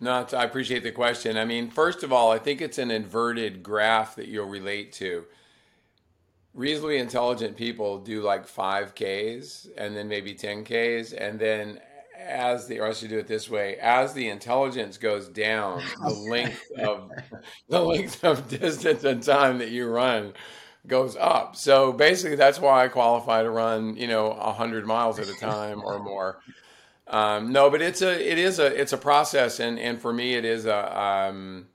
No, 0.00 0.26
I 0.32 0.44
appreciate 0.44 0.82
the 0.82 0.92
question. 0.92 1.36
I 1.36 1.44
mean, 1.44 1.70
first 1.70 2.02
of 2.02 2.12
all, 2.12 2.30
I 2.30 2.38
think 2.38 2.60
it's 2.60 2.78
an 2.78 2.90
inverted 2.90 3.62
graph 3.62 4.16
that 4.16 4.28
you'll 4.28 4.48
relate 4.48 4.92
to. 4.94 5.24
Reasonably 6.52 6.98
intelligent 6.98 7.56
people 7.56 7.98
do 7.98 8.22
like 8.22 8.46
5Ks 8.46 9.68
and 9.76 9.96
then 9.96 10.08
maybe 10.08 10.34
10Ks. 10.34 11.14
And 11.16 11.38
then 11.38 11.80
as 12.18 12.66
the, 12.66 12.80
or 12.80 12.88
I 12.88 12.92
should 12.92 13.10
do 13.10 13.18
it 13.18 13.26
this 13.26 13.48
way, 13.48 13.76
as 13.76 14.12
the 14.12 14.28
intelligence 14.28 14.98
goes 14.98 15.28
down, 15.28 15.82
the 16.02 16.10
length 16.10 16.70
of, 16.78 17.10
the 17.68 17.80
length 17.80 18.24
of 18.24 18.48
distance 18.48 19.04
and 19.04 19.22
time 19.22 19.58
that 19.58 19.70
you 19.70 19.88
run 19.88 20.32
goes 20.86 21.16
up. 21.16 21.56
So 21.56 21.92
basically 21.92 22.36
that's 22.36 22.60
why 22.60 22.84
I 22.84 22.88
qualify 22.88 23.42
to 23.42 23.50
run, 23.50 23.96
you 23.96 24.06
know, 24.06 24.30
100 24.30 24.86
miles 24.86 25.18
at 25.18 25.28
a 25.28 25.34
time 25.34 25.82
or 25.82 25.98
more. 25.98 26.40
Um, 27.06 27.52
no, 27.52 27.70
but 27.70 27.82
it's 27.82 28.02
a 28.02 28.32
it 28.32 28.38
is 28.38 28.58
a 28.58 28.66
it's 28.80 28.92
a 28.92 28.98
process, 28.98 29.60
and 29.60 29.78
and 29.78 30.00
for 30.00 30.12
me 30.12 30.34
it 30.34 30.44
is 30.44 30.64
a 30.66 31.00
um, 31.00 31.66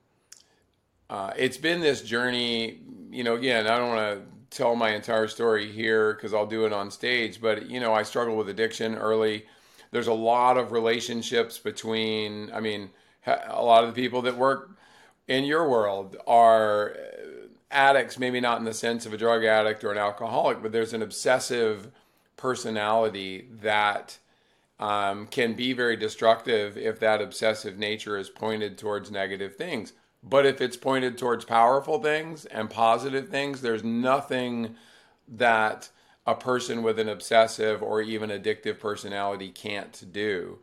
uh, 1.08 1.32
it's 1.36 1.56
been 1.56 1.80
this 1.80 2.02
journey. 2.02 2.80
You 3.10 3.24
know, 3.24 3.34
again, 3.34 3.66
I 3.66 3.78
don't 3.78 3.88
want 3.88 4.18
to 4.18 4.56
tell 4.56 4.74
my 4.74 4.90
entire 4.90 5.28
story 5.28 5.70
here 5.70 6.14
because 6.14 6.34
I'll 6.34 6.46
do 6.46 6.66
it 6.66 6.72
on 6.72 6.90
stage. 6.90 7.40
But 7.40 7.70
you 7.70 7.80
know, 7.80 7.94
I 7.94 8.02
struggled 8.02 8.38
with 8.38 8.48
addiction 8.48 8.96
early. 8.96 9.46
There's 9.92 10.08
a 10.08 10.12
lot 10.12 10.56
of 10.56 10.72
relationships 10.72 11.58
between. 11.58 12.50
I 12.52 12.60
mean, 12.60 12.90
a 13.26 13.62
lot 13.62 13.84
of 13.84 13.94
the 13.94 14.00
people 14.00 14.22
that 14.22 14.36
work 14.36 14.70
in 15.28 15.44
your 15.44 15.68
world 15.68 16.16
are 16.26 16.96
addicts, 17.70 18.18
maybe 18.18 18.40
not 18.40 18.58
in 18.58 18.64
the 18.64 18.74
sense 18.74 19.06
of 19.06 19.12
a 19.12 19.16
drug 19.16 19.44
addict 19.44 19.84
or 19.84 19.92
an 19.92 19.98
alcoholic, 19.98 20.60
but 20.62 20.72
there's 20.72 20.92
an 20.92 21.02
obsessive 21.02 21.90
personality 22.36 23.46
that 23.62 24.18
um, 24.80 25.26
can 25.26 25.52
be 25.52 25.74
very 25.74 25.94
destructive 25.94 26.76
if 26.76 26.98
that 26.98 27.20
obsessive 27.20 27.78
nature 27.78 28.16
is 28.16 28.30
pointed 28.30 28.78
towards 28.78 29.10
negative 29.10 29.54
things. 29.54 29.92
But 30.22 30.46
if 30.46 30.60
it's 30.60 30.76
pointed 30.76 31.16
towards 31.16 31.44
powerful 31.44 32.00
things 32.00 32.46
and 32.46 32.68
positive 32.68 33.28
things, 33.28 33.60
there's 33.60 33.84
nothing 33.84 34.74
that 35.28 35.90
a 36.26 36.34
person 36.34 36.82
with 36.82 36.98
an 36.98 37.08
obsessive 37.08 37.82
or 37.82 38.00
even 38.00 38.30
addictive 38.30 38.80
personality 38.80 39.50
can't 39.50 40.12
do. 40.12 40.58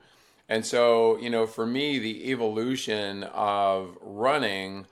And 0.49 0.65
so, 0.65 1.17
you 1.17 1.29
know, 1.29 1.45
for 1.45 1.65
me, 1.65 1.99
the 1.99 2.31
evolution 2.31 3.23
of 3.23 3.97
running 4.01 4.87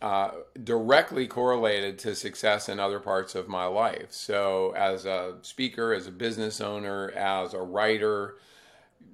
uh, 0.00 0.30
directly 0.62 1.26
correlated 1.26 1.98
to 1.98 2.14
success 2.14 2.68
in 2.68 2.78
other 2.78 3.00
parts 3.00 3.34
of 3.34 3.48
my 3.48 3.66
life. 3.66 4.08
So, 4.10 4.72
as 4.76 5.04
a 5.06 5.36
speaker, 5.42 5.92
as 5.92 6.06
a 6.06 6.12
business 6.12 6.60
owner, 6.60 7.10
as 7.10 7.52
a 7.54 7.60
writer, 7.60 8.36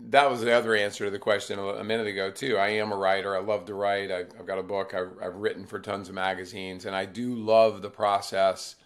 that 0.08 0.30
was 0.30 0.42
the 0.42 0.52
other 0.52 0.74
answer 0.74 1.06
to 1.06 1.10
the 1.10 1.18
question 1.18 1.58
a 1.58 1.84
minute 1.84 2.06
ago, 2.06 2.30
too. 2.30 2.58
I 2.58 2.68
am 2.68 2.92
a 2.92 2.96
writer. 2.96 3.34
I 3.34 3.40
love 3.40 3.64
to 3.66 3.74
write. 3.74 4.10
I've, 4.10 4.28
I've 4.38 4.46
got 4.46 4.58
a 4.58 4.62
book. 4.62 4.92
I've, 4.92 5.12
I've 5.22 5.36
written 5.36 5.64
for 5.66 5.78
tons 5.78 6.08
of 6.08 6.14
magazines, 6.14 6.84
and 6.84 6.94
I 6.94 7.06
do 7.06 7.34
love 7.34 7.80
the 7.80 7.90
process 7.90 8.76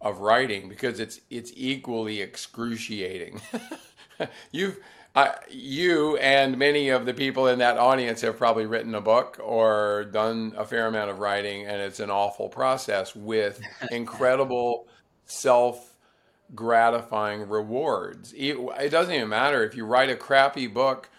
of 0.00 0.18
writing 0.18 0.68
because 0.68 1.00
it's 1.00 1.20
it's 1.30 1.52
equally 1.56 2.20
excruciating. 2.20 3.40
You've 4.52 4.78
I, 5.14 5.34
you 5.50 6.16
and 6.16 6.56
many 6.56 6.88
of 6.88 7.04
the 7.04 7.12
people 7.12 7.46
in 7.46 7.58
that 7.58 7.76
audience 7.76 8.22
have 8.22 8.38
probably 8.38 8.64
written 8.64 8.94
a 8.94 9.00
book 9.00 9.38
or 9.42 10.04
done 10.10 10.54
a 10.56 10.64
fair 10.64 10.86
amount 10.86 11.10
of 11.10 11.18
writing, 11.18 11.66
and 11.66 11.82
it's 11.82 12.00
an 12.00 12.10
awful 12.10 12.48
process 12.48 13.14
with 13.14 13.60
incredible 13.90 14.88
self 15.26 15.96
gratifying 16.54 17.48
rewards. 17.48 18.32
It, 18.32 18.56
it 18.80 18.90
doesn't 18.90 19.14
even 19.14 19.28
matter 19.28 19.64
if 19.64 19.74
you 19.74 19.84
write 19.84 20.10
a 20.10 20.16
crappy 20.16 20.66
book 20.66 21.10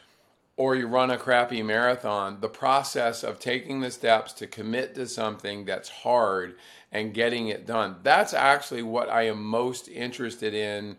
or 0.56 0.76
you 0.76 0.88
run 0.88 1.10
a 1.10 1.18
crappy 1.18 1.64
marathon, 1.64 2.40
the 2.40 2.50
process 2.50 3.24
of 3.24 3.40
taking 3.40 3.82
the 3.82 3.90
steps 3.90 4.34
to 4.34 4.48
commit 4.48 4.94
to 4.96 5.08
something 5.08 5.66
that's 5.66 5.90
hard 5.90 6.56
and 6.92 7.14
getting 7.14 7.48
it 7.48 7.66
done. 7.66 7.96
That's 8.04 8.34
actually 8.34 8.84
what 8.84 9.10
I 9.10 9.24
am 9.24 9.44
most 9.44 9.88
interested 9.88 10.54
in. 10.54 10.98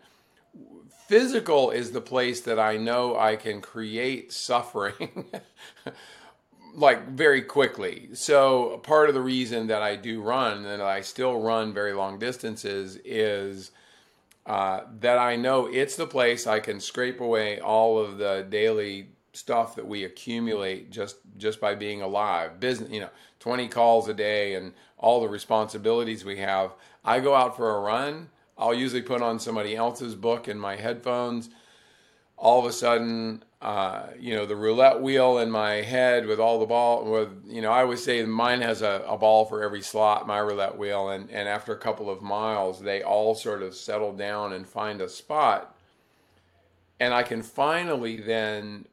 Physical 1.07 1.71
is 1.71 1.91
the 1.91 2.01
place 2.01 2.41
that 2.41 2.59
I 2.59 2.77
know 2.77 3.17
I 3.17 3.35
can 3.35 3.61
create 3.61 4.31
suffering 4.31 5.25
like 6.73 7.09
very 7.09 7.41
quickly. 7.41 8.09
So, 8.13 8.79
part 8.79 9.09
of 9.09 9.15
the 9.15 9.21
reason 9.21 9.67
that 9.67 9.81
I 9.81 9.95
do 9.95 10.21
run 10.21 10.65
and 10.65 10.81
I 10.81 11.01
still 11.01 11.39
run 11.39 11.73
very 11.73 11.93
long 11.93 12.17
distances 12.17 12.97
is 13.05 13.71
uh, 14.45 14.81
that 14.99 15.17
I 15.17 15.35
know 15.35 15.67
it's 15.67 15.95
the 15.95 16.07
place 16.07 16.47
I 16.47 16.59
can 16.59 16.79
scrape 16.79 17.19
away 17.19 17.59
all 17.59 17.99
of 17.99 18.17
the 18.17 18.45
daily 18.49 19.09
stuff 19.33 19.75
that 19.75 19.87
we 19.87 20.03
accumulate 20.03 20.91
just 20.91 21.17
just 21.37 21.59
by 21.59 21.75
being 21.75 22.01
alive. 22.01 22.59
Business, 22.59 22.89
you 22.89 22.99
know, 22.99 23.09
20 23.39 23.67
calls 23.67 24.07
a 24.07 24.13
day 24.13 24.55
and 24.55 24.73
all 24.97 25.21
the 25.21 25.27
responsibilities 25.27 26.25
we 26.25 26.37
have. 26.37 26.71
I 27.03 27.19
go 27.19 27.35
out 27.35 27.55
for 27.55 27.75
a 27.75 27.79
run. 27.79 28.29
I'll 28.57 28.73
usually 28.73 29.01
put 29.01 29.21
on 29.21 29.39
somebody 29.39 29.75
else's 29.75 30.15
book 30.15 30.47
in 30.47 30.59
my 30.59 30.75
headphones. 30.75 31.49
All 32.37 32.59
of 32.59 32.65
a 32.65 32.73
sudden, 32.73 33.43
uh, 33.61 34.07
you 34.19 34.35
know, 34.35 34.45
the 34.45 34.55
roulette 34.55 35.01
wheel 35.01 35.37
in 35.39 35.49
my 35.49 35.75
head 35.75 36.25
with 36.25 36.39
all 36.39 36.59
the 36.59 36.65
ball 36.65 37.09
with, 37.09 37.29
you 37.47 37.61
know, 37.61 37.71
I 37.71 37.81
always 37.81 38.03
say 38.03 38.23
mine 38.23 38.61
has 38.61 38.81
a, 38.81 39.03
a 39.07 39.17
ball 39.17 39.45
for 39.45 39.63
every 39.63 39.81
slot, 39.81 40.27
my 40.27 40.39
roulette 40.39 40.77
wheel. 40.77 41.09
And, 41.09 41.29
and 41.31 41.47
after 41.47 41.73
a 41.73 41.77
couple 41.77 42.09
of 42.09 42.21
miles, 42.21 42.81
they 42.81 43.01
all 43.01 43.35
sort 43.35 43.63
of 43.63 43.73
settle 43.75 44.13
down 44.13 44.53
and 44.53 44.67
find 44.67 45.01
a 45.01 45.09
spot. 45.09 45.75
And 46.99 47.13
I 47.13 47.23
can 47.23 47.41
finally 47.41 48.17
then 48.17 48.85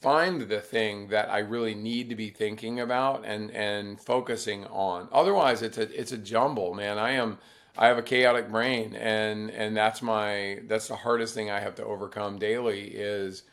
find 0.00 0.42
the 0.42 0.60
thing 0.60 1.08
that 1.08 1.30
I 1.30 1.38
really 1.38 1.74
need 1.74 2.08
to 2.08 2.14
be 2.14 2.30
thinking 2.30 2.80
about 2.80 3.24
and 3.24 3.50
and 3.50 4.00
focusing 4.00 4.64
on. 4.66 5.08
Otherwise, 5.12 5.62
it's 5.62 5.78
a 5.78 6.00
it's 6.00 6.12
a 6.12 6.18
jumble, 6.18 6.74
man. 6.74 6.98
I 6.98 7.12
am 7.12 7.38
I 7.80 7.86
have 7.86 7.96
a 7.96 8.02
chaotic 8.02 8.50
brain, 8.50 8.96
and 8.96 9.50
and 9.50 9.76
that's 9.76 10.02
my 10.02 10.60
that's 10.66 10.88
the 10.88 10.96
hardest 10.96 11.32
thing 11.32 11.48
I 11.48 11.60
have 11.60 11.76
to 11.76 11.84
overcome 11.84 12.38
daily 12.38 12.88
is 12.88 13.44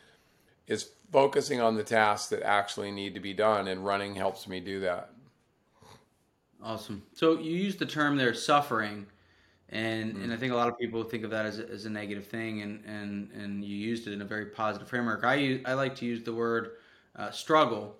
is 0.68 0.90
focusing 1.12 1.62
on 1.62 1.76
the 1.76 1.84
tasks 1.84 2.30
that 2.30 2.42
actually 2.42 2.90
need 2.90 3.14
to 3.14 3.20
be 3.20 3.34
done, 3.34 3.68
and 3.68 3.86
running 3.86 4.16
helps 4.16 4.48
me 4.48 4.60
do 4.60 4.80
that. 4.80 5.12
Awesome. 6.64 7.04
So 7.14 7.40
you 7.40 7.52
use 7.52 7.76
the 7.76 7.86
term 7.86 8.18
there, 8.18 8.34
suffering, 8.34 9.06
and 9.70 10.16
mm. 10.16 10.24
and 10.24 10.34
I 10.34 10.38
think 10.38 10.54
a 10.54 10.56
lot 10.56 10.70
of 10.70 10.78
people 10.80 11.04
think 11.04 11.24
of 11.24 11.30
that 11.30 11.46
as 11.46 11.60
a, 11.60 11.70
as 11.70 11.86
a 11.86 11.92
negative 11.92 12.26
thing, 12.26 12.64
and 12.64 12.84
and 12.84 13.30
and 13.32 13.64
you 13.64 13.78
used 13.78 14.08
it 14.08 14.14
in 14.14 14.24
a 14.24 14.26
very 14.26 14.48
positive 14.48 14.88
framework. 14.88 15.24
I 15.24 15.36
use, 15.36 15.62
I 15.66 15.74
like 15.74 15.96
to 15.98 16.06
use 16.06 16.24
the 16.24 16.34
word 16.34 16.72
uh, 17.16 17.30
struggle, 17.30 17.96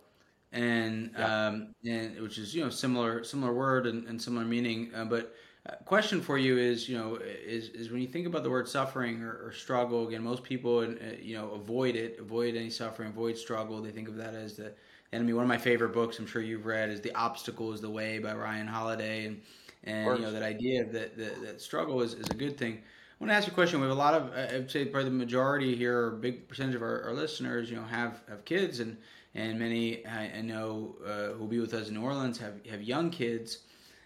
and 0.52 1.12
yeah. 1.16 1.48
um, 1.48 1.76
and 1.86 2.20
which 2.20 2.40
is 2.40 2.56
you 2.56 2.64
know 2.64 2.72
similar 2.72 3.24
similar 3.24 3.54
word 3.54 3.86
and, 3.86 4.08
and 4.08 4.20
similar 4.20 4.44
meaning, 4.44 4.90
uh, 4.96 5.06
but. 5.06 5.36
Uh, 5.68 5.74
question 5.86 6.22
for 6.22 6.38
you 6.38 6.58
is, 6.58 6.88
you 6.88 6.96
know, 6.96 7.16
is, 7.16 7.70
is 7.70 7.90
when 7.90 8.00
you 8.00 8.08
think 8.08 8.28
about 8.28 8.44
the 8.44 8.50
word 8.50 8.68
suffering 8.68 9.24
or, 9.24 9.48
or 9.48 9.52
struggle, 9.52 10.08
again, 10.08 10.22
most 10.22 10.44
people, 10.44 10.80
uh, 10.80 11.16
you 11.20 11.36
know, 11.36 11.52
avoid 11.52 11.96
it, 11.96 12.18
avoid 12.20 12.56
any 12.56 12.70
suffering, 12.70 13.10
avoid 13.10 13.36
struggle. 13.36 13.82
They 13.82 13.90
think 13.90 14.08
of 14.08 14.16
that 14.18 14.36
as 14.36 14.56
the 14.56 14.74
enemy. 15.12 15.34
One 15.34 15.44
of 15.44 15.48
my 15.50 15.58
favorite 15.58 15.92
books, 15.94 16.20
I'm 16.20 16.28
sure 16.28 16.44
you've 16.44 16.68
read, 16.68 16.90
is 16.90 17.02
"The 17.02 17.16
Obstacle 17.16 17.74
Is 17.74 17.82
the 17.82 17.90
Way" 17.90 18.20
by 18.20 18.36
Ryan 18.36 18.68
Holiday, 18.68 19.26
and 19.26 19.42
and 19.86 20.20
you 20.20 20.26
know 20.26 20.32
that 20.32 20.44
idea 20.44 20.84
of 20.84 20.92
that, 20.94 21.18
that, 21.18 21.42
that 21.42 21.62
struggle 21.62 22.02
is, 22.02 22.14
is 22.14 22.28
a 22.30 22.36
good 22.36 22.58
thing. 22.58 22.74
I 22.76 23.24
want 23.24 23.32
to 23.32 23.36
ask 23.36 23.48
you 23.48 23.52
a 23.52 23.56
question. 23.56 23.80
We 23.80 23.88
have 23.88 23.96
a 23.96 24.00
lot 24.00 24.14
of, 24.14 24.34
I'd 24.34 24.70
say, 24.70 24.86
probably 24.86 25.10
the 25.10 25.16
majority 25.16 25.76
here, 25.76 25.98
or 26.00 26.08
a 26.10 26.18
big 26.18 26.48
percentage 26.48 26.76
of 26.76 26.82
our, 26.84 27.04
our, 27.04 27.14
listeners, 27.14 27.70
you 27.72 27.78
know, 27.78 27.84
have 27.84 28.22
have 28.30 28.46
kids, 28.46 28.80
and 28.82 28.98
and 29.34 29.58
many 29.58 30.06
I, 30.06 30.32
I 30.38 30.42
know 30.42 30.96
uh, 31.06 31.34
who'll 31.34 31.48
be 31.48 31.60
with 31.60 31.74
us 31.74 31.88
in 31.88 31.96
New 31.96 32.04
Orleans 32.04 32.38
have 32.38 32.64
have 32.70 32.84
young 32.84 33.10
kids. 33.10 33.60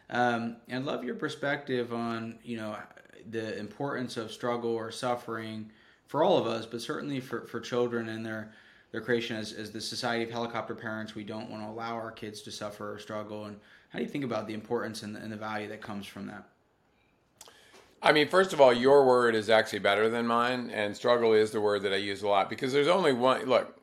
Um, 0.10 0.58
and 0.68 0.86
love 0.86 1.04
your 1.04 1.16
perspective 1.16 1.94
on 1.94 2.40
you 2.44 2.58
know 2.58 2.76
the 3.30 3.58
importance 3.60 4.18
of 4.18 4.32
struggle 4.32 4.72
or 4.72 4.92
suffering 4.92 5.72
for 6.08 6.24
all 6.24 6.38
of 6.38 6.48
us, 6.48 6.66
but 6.66 6.82
certainly 6.82 7.20
for, 7.20 7.42
for 7.42 7.60
children 7.60 8.10
and 8.10 8.26
their 8.26 8.52
their 8.92 9.02
creation 9.02 9.36
as, 9.36 9.54
as 9.54 9.72
the 9.72 9.82
Society 9.82 10.24
of 10.24 10.32
Helicopter 10.32 10.74
Parents. 10.74 11.14
We 11.14 11.24
don't 11.24 11.50
want 11.50 11.64
to 11.64 11.70
allow 11.70 11.94
our 11.94 12.12
kids 12.12 12.42
to 12.42 12.52
suffer 12.52 12.94
or 12.94 13.00
struggle. 13.00 13.46
And 13.46 13.60
how 13.90 14.00
do 14.00 14.06
you 14.06 14.10
think 14.10 14.24
about 14.24 14.48
the 14.48 14.54
importance 14.54 15.04
and 15.04 15.16
the, 15.16 15.20
and 15.20 15.32
the 15.32 15.38
value 15.38 15.68
that 15.68 15.82
comes 15.82 16.08
from 16.08 16.26
that? 16.28 16.44
I 18.02 18.12
mean, 18.12 18.28
first 18.28 18.54
of 18.54 18.62
all, 18.62 18.74
your 18.74 19.06
word 19.06 19.36
is 19.36 19.50
actually 19.50 19.80
better 19.80 20.10
than 20.10 20.26
mine, 20.26 20.72
and 20.74 20.96
struggle 20.96 21.34
is 21.34 21.52
the 21.52 21.60
word 21.62 21.84
that 21.84 21.94
I 21.94 21.98
use 21.98 22.24
a 22.24 22.28
lot 22.28 22.50
because 22.50 22.72
there's 22.72 22.88
only 22.88 23.12
one. 23.12 23.46
Look, 23.46 23.78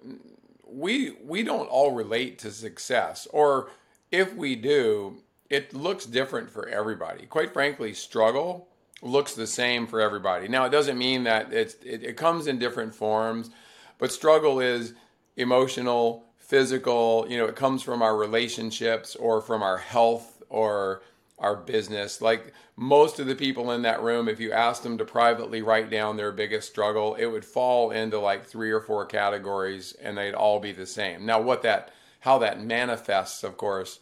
we 0.67 1.17
we 1.23 1.43
don't 1.43 1.67
all 1.67 1.93
relate 1.93 2.39
to 2.41 2.51
success, 2.51 3.29
or 3.31 3.71
if 4.11 4.35
we 4.35 4.57
do, 4.57 5.19
it 5.51 5.75
looks 5.75 6.07
different 6.07 6.51
for 6.51 6.69
everybody. 6.69 7.27
Quite 7.27 7.53
frankly, 7.53 7.93
struggle 7.95 8.69
looks 9.03 9.35
the 9.35 9.47
same 9.47 9.87
for 9.87 10.01
everybody. 10.01 10.49
Now, 10.49 10.65
it 10.65 10.71
doesn't 10.71 10.99
mean 10.99 11.25
that 11.25 11.53
it, 11.53 11.77
it 11.85 12.17
comes 12.17 12.47
in 12.47 12.59
different 12.59 12.95
forms, 12.95 13.51
but 13.99 14.13
struggle 14.13 14.61
is 14.61 14.95
emotional, 15.37 16.25
physical. 16.37 17.27
You 17.29 17.39
know, 17.39 17.47
it 17.47 17.57
comes 17.57 17.83
from 17.83 18.03
our 18.03 18.17
relationships 18.17 19.15
or 19.17 19.41
from 19.41 19.63
our 19.63 19.79
health 19.79 20.43
or 20.49 21.03
our 21.39 21.57
business. 21.57 22.23
Like 22.23 22.55
most 22.77 23.19
of 23.19 23.27
the 23.27 23.35
people 23.35 23.71
in 23.73 23.83
that 23.83 24.03
room, 24.03 24.29
if 24.29 24.41
you 24.41 24.53
asked 24.53 24.83
them 24.83 24.97
to 24.99 25.05
privately 25.05 25.61
write 25.61 25.91
down 25.91 26.17
their 26.17 26.33
biggest 26.33 26.69
struggle, 26.69 27.15
it 27.17 27.27
would 27.27 27.45
fall 27.45 27.91
into 27.91 28.19
like 28.19 28.45
three 28.45 28.71
or 28.71 28.81
four 28.81 29.05
categories 29.05 29.95
and 30.01 30.17
they'd 30.17 30.35
all 30.35 30.59
be 30.59 30.73
the 30.73 30.87
same. 30.87 31.27
Now, 31.27 31.41
what 31.41 31.63
that, 31.63 31.93
how 32.21 32.39
that 32.39 32.65
manifests, 32.65 33.45
of 33.45 33.57
course, 33.59 34.01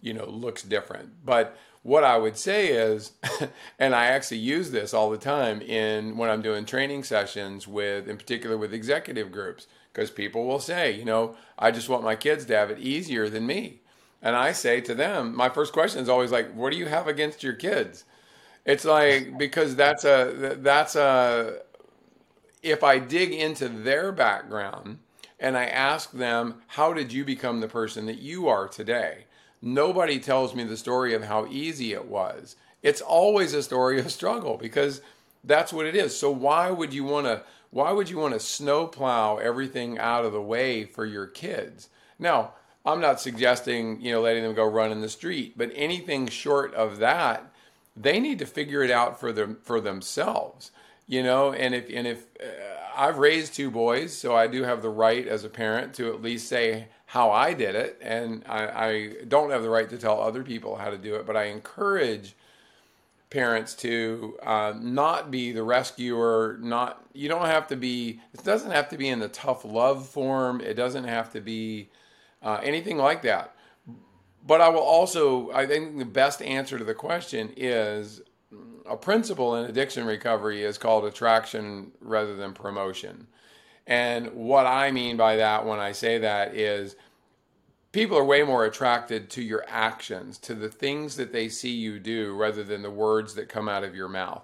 you 0.00 0.14
know, 0.14 0.26
looks 0.26 0.62
different. 0.62 1.24
But 1.24 1.56
what 1.82 2.04
I 2.04 2.16
would 2.16 2.36
say 2.36 2.68
is, 2.68 3.12
and 3.78 3.94
I 3.94 4.06
actually 4.06 4.38
use 4.38 4.70
this 4.70 4.92
all 4.92 5.10
the 5.10 5.18
time 5.18 5.60
in 5.62 6.16
when 6.16 6.30
I'm 6.30 6.42
doing 6.42 6.64
training 6.64 7.04
sessions 7.04 7.66
with, 7.66 8.08
in 8.08 8.16
particular 8.16 8.56
with 8.56 8.74
executive 8.74 9.32
groups, 9.32 9.66
because 9.92 10.10
people 10.10 10.46
will 10.46 10.60
say, 10.60 10.92
you 10.92 11.04
know, 11.04 11.36
I 11.58 11.70
just 11.70 11.88
want 11.88 12.04
my 12.04 12.16
kids 12.16 12.44
to 12.46 12.56
have 12.56 12.70
it 12.70 12.78
easier 12.78 13.28
than 13.28 13.46
me. 13.46 13.80
And 14.22 14.36
I 14.36 14.52
say 14.52 14.80
to 14.82 14.94
them, 14.94 15.34
my 15.34 15.48
first 15.48 15.72
question 15.72 16.02
is 16.02 16.08
always 16.08 16.30
like, 16.30 16.52
what 16.52 16.72
do 16.72 16.78
you 16.78 16.86
have 16.86 17.08
against 17.08 17.42
your 17.42 17.54
kids? 17.54 18.04
It's 18.66 18.84
like, 18.84 19.38
because 19.38 19.74
that's 19.74 20.04
a, 20.04 20.56
that's 20.60 20.96
a, 20.96 21.60
if 22.62 22.84
I 22.84 22.98
dig 22.98 23.32
into 23.32 23.68
their 23.68 24.12
background 24.12 24.98
and 25.38 25.56
I 25.56 25.64
ask 25.64 26.12
them, 26.12 26.56
how 26.66 26.92
did 26.92 27.10
you 27.12 27.24
become 27.24 27.60
the 27.60 27.68
person 27.68 28.04
that 28.06 28.18
you 28.18 28.48
are 28.48 28.68
today? 28.68 29.24
Nobody 29.62 30.18
tells 30.18 30.54
me 30.54 30.64
the 30.64 30.76
story 30.76 31.14
of 31.14 31.24
how 31.24 31.46
easy 31.46 31.92
it 31.92 32.06
was. 32.06 32.56
It's 32.82 33.00
always 33.00 33.52
a 33.52 33.62
story 33.62 33.98
of 34.00 34.10
struggle 34.10 34.56
because 34.56 35.02
that's 35.44 35.72
what 35.72 35.86
it 35.86 35.94
is. 35.94 36.16
So 36.16 36.30
why 36.30 36.70
would 36.70 36.94
you 36.94 37.04
want 37.04 37.26
to 37.26 37.42
why 37.70 37.92
would 37.92 38.10
you 38.10 38.18
want 38.18 38.34
to 38.34 38.40
snowplow 38.40 39.36
everything 39.36 39.96
out 39.96 40.24
of 40.24 40.32
the 40.32 40.42
way 40.42 40.84
for 40.84 41.06
your 41.06 41.26
kids? 41.26 41.88
Now, 42.18 42.54
I'm 42.84 43.00
not 43.00 43.20
suggesting, 43.20 44.00
you 44.00 44.10
know, 44.10 44.20
letting 44.20 44.42
them 44.42 44.54
go 44.54 44.64
run 44.64 44.90
in 44.90 45.00
the 45.00 45.08
street, 45.08 45.56
but 45.56 45.70
anything 45.74 46.26
short 46.26 46.74
of 46.74 46.98
that, 46.98 47.52
they 47.96 48.18
need 48.18 48.40
to 48.40 48.46
figure 48.46 48.82
it 48.82 48.90
out 48.90 49.20
for 49.20 49.32
them 49.32 49.58
for 49.62 49.80
themselves. 49.80 50.72
You 51.06 51.22
know, 51.22 51.52
and 51.52 51.74
if 51.74 51.88
and 51.92 52.06
if 52.06 52.26
uh, 52.40 52.79
I've 52.96 53.18
raised 53.18 53.54
two 53.54 53.70
boys, 53.70 54.16
so 54.16 54.34
I 54.36 54.46
do 54.46 54.62
have 54.62 54.82
the 54.82 54.88
right 54.90 55.26
as 55.26 55.44
a 55.44 55.48
parent 55.48 55.94
to 55.94 56.12
at 56.12 56.22
least 56.22 56.48
say 56.48 56.88
how 57.06 57.30
I 57.30 57.54
did 57.54 57.74
it, 57.74 57.98
and 58.00 58.44
I, 58.48 58.66
I 58.66 59.14
don't 59.26 59.50
have 59.50 59.62
the 59.62 59.70
right 59.70 59.88
to 59.90 59.98
tell 59.98 60.20
other 60.20 60.42
people 60.42 60.76
how 60.76 60.90
to 60.90 60.98
do 60.98 61.16
it, 61.16 61.26
but 61.26 61.36
I 61.36 61.44
encourage 61.44 62.36
parents 63.30 63.74
to 63.74 64.36
uh, 64.42 64.74
not 64.76 65.30
be 65.30 65.52
the 65.52 65.62
rescuer 65.62 66.58
not 66.60 67.04
you 67.12 67.28
don't 67.28 67.46
have 67.46 67.68
to 67.68 67.76
be 67.76 68.20
it 68.34 68.42
doesn't 68.42 68.72
have 68.72 68.88
to 68.88 68.98
be 68.98 69.08
in 69.08 69.20
the 69.20 69.28
tough 69.28 69.64
love 69.64 70.08
form. 70.08 70.60
It 70.60 70.74
doesn't 70.74 71.04
have 71.04 71.32
to 71.32 71.40
be 71.40 71.90
uh, 72.42 72.60
anything 72.62 72.98
like 72.98 73.22
that. 73.22 73.54
But 74.46 74.60
i 74.60 74.68
will 74.68 74.80
also 74.80 75.50
i 75.52 75.66
think 75.66 75.98
the 75.98 76.04
best 76.04 76.42
answer 76.42 76.76
to 76.78 76.84
the 76.84 76.94
question 76.94 77.52
is 77.56 78.20
a 78.90 78.96
principle 78.96 79.56
in 79.56 79.64
addiction 79.64 80.04
recovery 80.04 80.62
is 80.62 80.76
called 80.76 81.04
attraction 81.04 81.92
rather 82.00 82.36
than 82.36 82.52
promotion 82.52 83.26
and 83.86 84.32
what 84.34 84.66
i 84.66 84.90
mean 84.90 85.16
by 85.16 85.36
that 85.36 85.64
when 85.64 85.78
i 85.78 85.92
say 85.92 86.18
that 86.18 86.54
is 86.54 86.96
people 87.92 88.16
are 88.16 88.24
way 88.24 88.42
more 88.42 88.64
attracted 88.64 89.30
to 89.30 89.42
your 89.42 89.64
actions, 89.66 90.38
to 90.38 90.54
the 90.54 90.68
things 90.68 91.16
that 91.16 91.32
they 91.32 91.48
see 91.48 91.70
you 91.70 91.98
do 91.98 92.34
rather 92.34 92.62
than 92.62 92.82
the 92.82 92.90
words 92.90 93.34
that 93.34 93.48
come 93.48 93.68
out 93.68 93.84
of 93.84 93.94
your 93.94 94.08
mouth. 94.08 94.42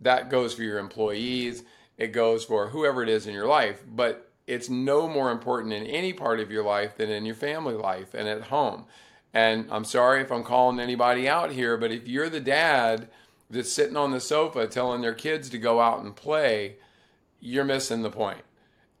That 0.00 0.28
goes 0.28 0.54
for 0.54 0.62
your 0.62 0.78
employees, 0.78 1.62
it 1.96 2.08
goes 2.08 2.44
for 2.44 2.68
whoever 2.68 3.02
it 3.02 3.08
is 3.08 3.26
in 3.26 3.34
your 3.34 3.46
life, 3.46 3.82
but 3.88 4.30
it's 4.46 4.68
no 4.68 5.08
more 5.08 5.30
important 5.30 5.72
in 5.72 5.86
any 5.86 6.12
part 6.12 6.40
of 6.40 6.50
your 6.50 6.64
life 6.64 6.96
than 6.96 7.08
in 7.08 7.24
your 7.24 7.34
family 7.34 7.74
life 7.74 8.12
and 8.12 8.28
at 8.28 8.42
home. 8.42 8.84
And 9.32 9.66
I'm 9.70 9.84
sorry 9.84 10.20
if 10.20 10.30
I'm 10.30 10.44
calling 10.44 10.78
anybody 10.78 11.28
out 11.28 11.52
here, 11.52 11.76
but 11.76 11.90
if 11.90 12.06
you're 12.06 12.28
the 12.28 12.40
dad 12.40 13.08
that's 13.54 13.72
sitting 13.72 13.96
on 13.96 14.10
the 14.10 14.20
sofa 14.20 14.66
telling 14.66 15.00
their 15.00 15.14
kids 15.14 15.48
to 15.50 15.58
go 15.58 15.80
out 15.80 16.02
and 16.02 16.14
play, 16.14 16.76
you're 17.40 17.64
missing 17.64 18.02
the 18.02 18.10
point. 18.10 18.42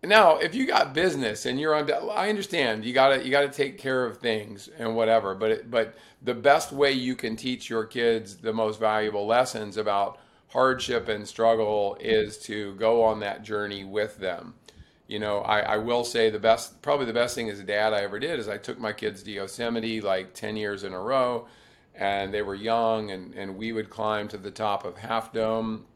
Now, 0.02 0.36
if 0.36 0.54
you 0.54 0.66
got 0.66 0.92
business 0.92 1.46
and 1.46 1.58
you're 1.58 1.74
on, 1.74 1.90
I 2.10 2.28
understand 2.28 2.84
you 2.84 2.92
gotta 2.92 3.24
you 3.24 3.30
gotta 3.30 3.48
take 3.48 3.78
care 3.78 4.04
of 4.04 4.18
things 4.18 4.68
and 4.78 4.94
whatever. 4.94 5.34
But 5.34 5.50
it, 5.50 5.70
but 5.70 5.94
the 6.22 6.34
best 6.34 6.72
way 6.72 6.92
you 6.92 7.16
can 7.16 7.36
teach 7.36 7.70
your 7.70 7.84
kids 7.84 8.36
the 8.36 8.52
most 8.52 8.78
valuable 8.78 9.26
lessons 9.26 9.76
about 9.76 10.18
hardship 10.48 11.08
and 11.08 11.26
struggle 11.26 11.96
is 12.00 12.38
to 12.38 12.74
go 12.74 13.02
on 13.02 13.20
that 13.20 13.42
journey 13.42 13.84
with 13.84 14.18
them. 14.18 14.54
You 15.06 15.18
know, 15.18 15.38
I, 15.40 15.60
I 15.60 15.76
will 15.78 16.04
say 16.04 16.30
the 16.30 16.38
best, 16.38 16.80
probably 16.80 17.06
the 17.06 17.12
best 17.12 17.34
thing 17.34 17.50
as 17.50 17.60
a 17.60 17.64
dad 17.64 17.92
I 17.92 18.02
ever 18.02 18.18
did 18.18 18.38
is 18.38 18.48
I 18.48 18.56
took 18.56 18.78
my 18.78 18.92
kids 18.92 19.22
to 19.22 19.30
Yosemite 19.30 20.00
like 20.00 20.32
10 20.32 20.56
years 20.56 20.84
in 20.84 20.94
a 20.94 21.00
row 21.00 21.46
and 21.94 22.34
they 22.34 22.42
were 22.42 22.54
young 22.54 23.10
and, 23.10 23.34
and 23.34 23.56
we 23.56 23.72
would 23.72 23.90
climb 23.90 24.28
to 24.28 24.36
the 24.36 24.50
top 24.50 24.84
of 24.84 24.98
Half 24.98 25.32
Dome 25.32 25.86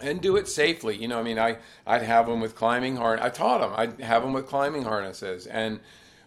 and 0.00 0.20
do 0.20 0.36
it 0.36 0.48
safely. 0.48 0.96
You 0.96 1.08
know, 1.08 1.18
I 1.18 1.22
mean, 1.22 1.38
I 1.38 1.58
I'd 1.86 2.02
have 2.02 2.26
them 2.26 2.40
with 2.40 2.54
climbing 2.54 2.96
harness. 2.96 3.24
I 3.24 3.28
taught 3.30 3.60
them. 3.60 3.72
I'd 3.76 4.00
have 4.00 4.22
them 4.22 4.32
with 4.32 4.46
climbing 4.46 4.84
harnesses, 4.84 5.46
and 5.46 5.80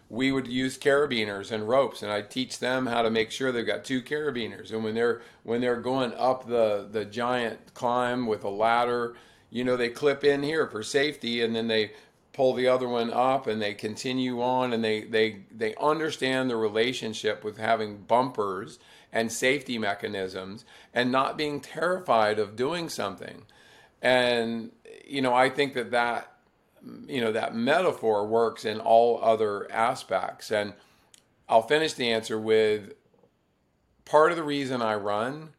we 0.08 0.30
would 0.30 0.46
use 0.46 0.78
carabiners 0.78 1.50
and 1.50 1.68
ropes, 1.68 2.02
and 2.02 2.12
I'd 2.12 2.30
teach 2.30 2.58
them 2.58 2.86
how 2.86 3.02
to 3.02 3.10
make 3.10 3.30
sure 3.30 3.50
they've 3.50 3.66
got 3.66 3.84
two 3.84 4.02
carabiners. 4.02 4.72
And 4.72 4.84
when 4.84 4.94
they're 4.94 5.22
when 5.42 5.60
they're 5.60 5.80
going 5.80 6.14
up 6.14 6.46
the 6.46 6.88
the 6.90 7.04
giant 7.04 7.74
climb 7.74 8.26
with 8.26 8.44
a 8.44 8.50
ladder, 8.50 9.14
you 9.50 9.64
know, 9.64 9.76
they 9.76 9.88
clip 9.88 10.24
in 10.24 10.42
here 10.42 10.66
for 10.66 10.82
safety, 10.82 11.42
and 11.42 11.54
then 11.54 11.68
they 11.68 11.92
pull 12.32 12.52
the 12.52 12.68
other 12.68 12.86
one 12.86 13.10
up 13.10 13.46
and 13.46 13.62
they 13.62 13.72
continue 13.72 14.42
on 14.42 14.74
and 14.74 14.84
they 14.84 15.00
they 15.04 15.40
they 15.50 15.74
understand 15.76 16.50
the 16.50 16.56
relationship 16.56 17.42
with 17.42 17.56
having 17.56 17.96
bumpers 17.96 18.78
and 19.16 19.32
safety 19.32 19.78
mechanisms 19.78 20.64
and 20.92 21.10
not 21.10 21.36
being 21.36 21.60
terrified 21.60 22.38
of 22.38 22.56
doing 22.56 22.88
something 22.88 23.42
and, 24.02 24.70
you 25.06 25.22
know, 25.22 25.34
I 25.34 25.48
think 25.48 25.74
that 25.74 25.90
that 25.90 26.32
you 27.08 27.20
know 27.20 27.32
that 27.32 27.54
metaphor 27.54 28.26
works 28.26 28.64
in 28.64 28.78
all 28.80 29.18
other 29.22 29.70
aspects. 29.72 30.50
And 30.50 30.74
I'll 31.48 31.62
finish 31.62 31.94
the 31.94 32.12
answer 32.12 32.38
with 32.38 32.92
part 34.04 34.30
of 34.30 34.36
the 34.36 34.44
reason 34.44 34.82
I 34.82 34.94
run 34.94 35.50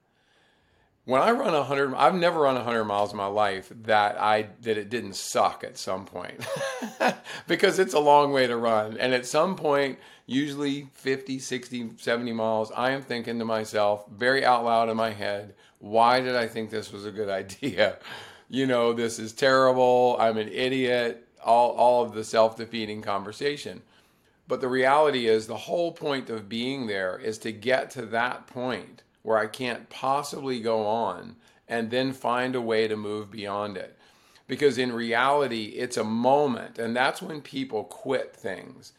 when 1.08 1.22
I 1.22 1.32
run 1.32 1.54
100 1.54 1.96
I've 1.96 2.14
never 2.14 2.42
run 2.42 2.56
100 2.56 2.84
miles 2.84 3.12
in 3.12 3.18
my 3.18 3.28
life 3.28 3.72
that 3.84 4.20
I 4.20 4.50
that 4.62 4.78
it 4.78 4.90
didn't 4.90 5.16
suck 5.16 5.64
at 5.64 5.78
some 5.78 6.06
point. 6.06 6.46
Because 7.48 7.80
it's 7.80 7.94
a 7.94 8.00
long 8.00 8.34
way 8.34 8.46
to 8.46 8.58
run. 8.58 8.98
And 8.98 9.14
at 9.14 9.26
some 9.26 9.56
point 9.56 10.00
usually 10.26 10.90
50 10.94 11.40
60 11.40 11.92
70 11.98 12.34
miles 12.34 12.72
I 12.76 12.92
am 12.92 13.02
thinking 13.02 13.40
to 13.40 13.46
myself 13.46 14.06
very 14.12 14.44
out 14.44 14.66
loud 14.66 14.90
in 14.90 14.98
my 14.98 15.12
head 15.12 15.56
why 15.80 16.20
did 16.20 16.36
I 16.36 16.48
think 16.48 16.70
this 16.70 16.92
was 16.92 17.06
a 17.06 17.12
good 17.12 17.30
idea? 17.42 17.98
You 18.50 18.66
know 18.66 18.94
this 18.94 19.18
is 19.18 19.34
terrible. 19.34 20.18
I'm 20.20 20.38
an 20.38 20.50
idiot. 20.50 21.28
All 21.44 21.72
all 21.72 22.04
of 22.04 22.14
the 22.14 22.24
self-defeating 22.26 23.02
conversation. 23.02 23.82
But 24.48 24.60
the 24.60 24.70
reality 24.70 25.28
is 25.28 25.48
the 25.48 25.58
whole 25.58 25.94
point 25.94 26.30
of 26.30 26.50
being 26.50 26.88
there 26.88 27.18
is 27.18 27.38
to 27.40 27.52
get 27.52 27.92
to 27.92 28.06
that 28.08 28.48
point 28.48 29.04
where 29.28 29.38
I 29.38 29.48
can't 29.48 29.90
possibly 29.90 30.62
go 30.62 30.86
on 30.86 31.36
and 31.68 31.92
then 31.92 32.14
find 32.14 32.56
a 32.56 32.62
way 32.62 32.88
to 32.88 32.96
move 32.96 33.30
beyond 33.30 33.76
it. 33.76 34.00
Because 34.48 34.78
in 34.78 34.94
reality, 34.94 35.66
it's 35.76 35.98
a 35.98 36.04
moment, 36.06 36.80
and 36.80 36.96
that's 36.96 37.22
when 37.22 37.42
people 37.42 37.84
quit 37.84 38.34
things. 38.34 38.94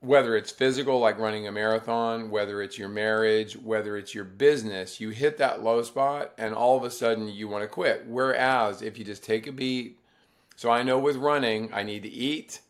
Whether 0.00 0.36
it's 0.36 0.50
physical, 0.50 1.00
like 1.00 1.18
running 1.18 1.48
a 1.48 1.52
marathon, 1.52 2.28
whether 2.28 2.60
it's 2.60 2.76
your 2.76 2.90
marriage, 2.90 3.54
whether 3.56 3.96
it's 3.96 4.14
your 4.14 4.24
business, 4.24 5.00
you 5.00 5.08
hit 5.08 5.38
that 5.38 5.62
low 5.62 5.82
spot 5.82 6.34
and 6.36 6.54
all 6.54 6.76
of 6.76 6.84
a 6.84 6.90
sudden 6.90 7.28
you 7.28 7.48
want 7.48 7.64
to 7.64 7.68
quit. 7.68 8.04
Whereas 8.06 8.82
if 8.82 8.98
you 8.98 9.06
just 9.06 9.24
take 9.24 9.46
a 9.46 9.52
beat, 9.52 9.98
so 10.54 10.70
I 10.70 10.82
know 10.82 10.98
with 10.98 11.16
running, 11.16 11.70
I 11.72 11.82
need 11.82 12.02
to 12.02 12.10
eat, 12.10 12.60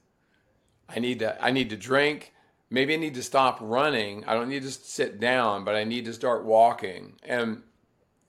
I 0.88 1.00
need 1.00 1.18
to 1.18 1.44
I 1.44 1.50
need 1.50 1.68
to 1.70 1.76
drink, 1.76 2.32
maybe 2.70 2.94
I 2.94 2.98
need 2.98 3.14
to 3.14 3.22
stop 3.22 3.58
running. 3.60 4.24
I 4.26 4.34
don't 4.34 4.48
need 4.48 4.62
to 4.62 4.70
sit 4.70 5.20
down, 5.20 5.64
but 5.64 5.74
I 5.74 5.84
need 5.84 6.04
to 6.06 6.12
start 6.12 6.44
walking. 6.44 7.14
And 7.22 7.62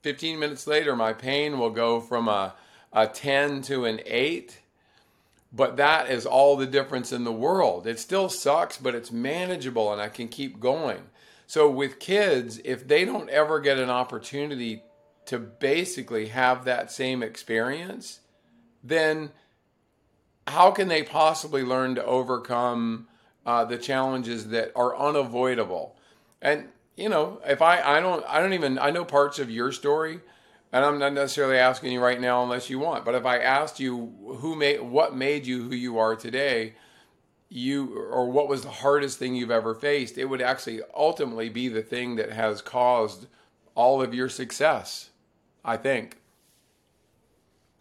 15 0.02 0.38
minutes 0.38 0.66
later, 0.66 0.96
my 0.96 1.12
pain 1.12 1.58
will 1.58 1.70
go 1.70 2.00
from 2.00 2.28
a, 2.28 2.54
a 2.92 3.06
10 3.06 3.62
to 3.62 3.84
an 3.84 4.00
8. 4.04 4.58
But 5.52 5.76
that 5.78 6.10
is 6.10 6.26
all 6.26 6.56
the 6.56 6.66
difference 6.66 7.12
in 7.12 7.24
the 7.24 7.32
world. 7.32 7.86
It 7.86 7.98
still 7.98 8.28
sucks, 8.28 8.76
but 8.76 8.94
it's 8.94 9.10
manageable 9.10 9.92
and 9.92 10.00
I 10.00 10.08
can 10.08 10.28
keep 10.28 10.60
going. 10.60 11.02
So, 11.46 11.68
with 11.68 11.98
kids, 11.98 12.60
if 12.64 12.86
they 12.86 13.04
don't 13.04 13.28
ever 13.28 13.58
get 13.58 13.76
an 13.76 13.90
opportunity 13.90 14.84
to 15.26 15.40
basically 15.40 16.28
have 16.28 16.64
that 16.64 16.92
same 16.92 17.24
experience, 17.24 18.20
then 18.84 19.32
how 20.46 20.70
can 20.70 20.86
they 20.86 21.02
possibly 21.02 21.64
learn 21.64 21.96
to 21.96 22.04
overcome 22.04 23.08
uh, 23.50 23.64
the 23.64 23.76
challenges 23.76 24.48
that 24.50 24.70
are 24.76 24.96
unavoidable. 24.96 25.96
And 26.40 26.68
you 26.96 27.08
know, 27.08 27.40
if 27.44 27.60
I 27.60 27.80
I 27.96 28.00
don't 28.00 28.24
I 28.28 28.38
don't 28.38 28.52
even 28.52 28.78
I 28.78 28.90
know 28.90 29.04
parts 29.04 29.40
of 29.40 29.50
your 29.50 29.72
story, 29.72 30.20
and 30.72 30.84
I'm 30.84 31.00
not 31.00 31.12
necessarily 31.14 31.58
asking 31.58 31.92
you 31.92 32.00
right 32.00 32.20
now 32.20 32.44
unless 32.44 32.70
you 32.70 32.78
want. 32.78 33.04
But 33.04 33.16
if 33.16 33.26
I 33.26 33.38
asked 33.38 33.80
you 33.80 34.14
who 34.38 34.54
made 34.54 34.80
what 34.80 35.16
made 35.16 35.46
you 35.46 35.68
who 35.68 35.74
you 35.74 35.98
are 35.98 36.14
today, 36.14 36.74
you 37.48 37.98
or 37.98 38.30
what 38.30 38.48
was 38.48 38.62
the 38.62 38.70
hardest 38.70 39.18
thing 39.18 39.34
you've 39.34 39.50
ever 39.50 39.74
faced, 39.74 40.16
it 40.16 40.26
would 40.26 40.40
actually 40.40 40.80
ultimately 40.94 41.48
be 41.48 41.66
the 41.68 41.82
thing 41.82 42.14
that 42.16 42.30
has 42.30 42.62
caused 42.62 43.26
all 43.74 44.00
of 44.00 44.14
your 44.14 44.28
success. 44.28 45.10
I 45.64 45.76
think. 45.76 46.18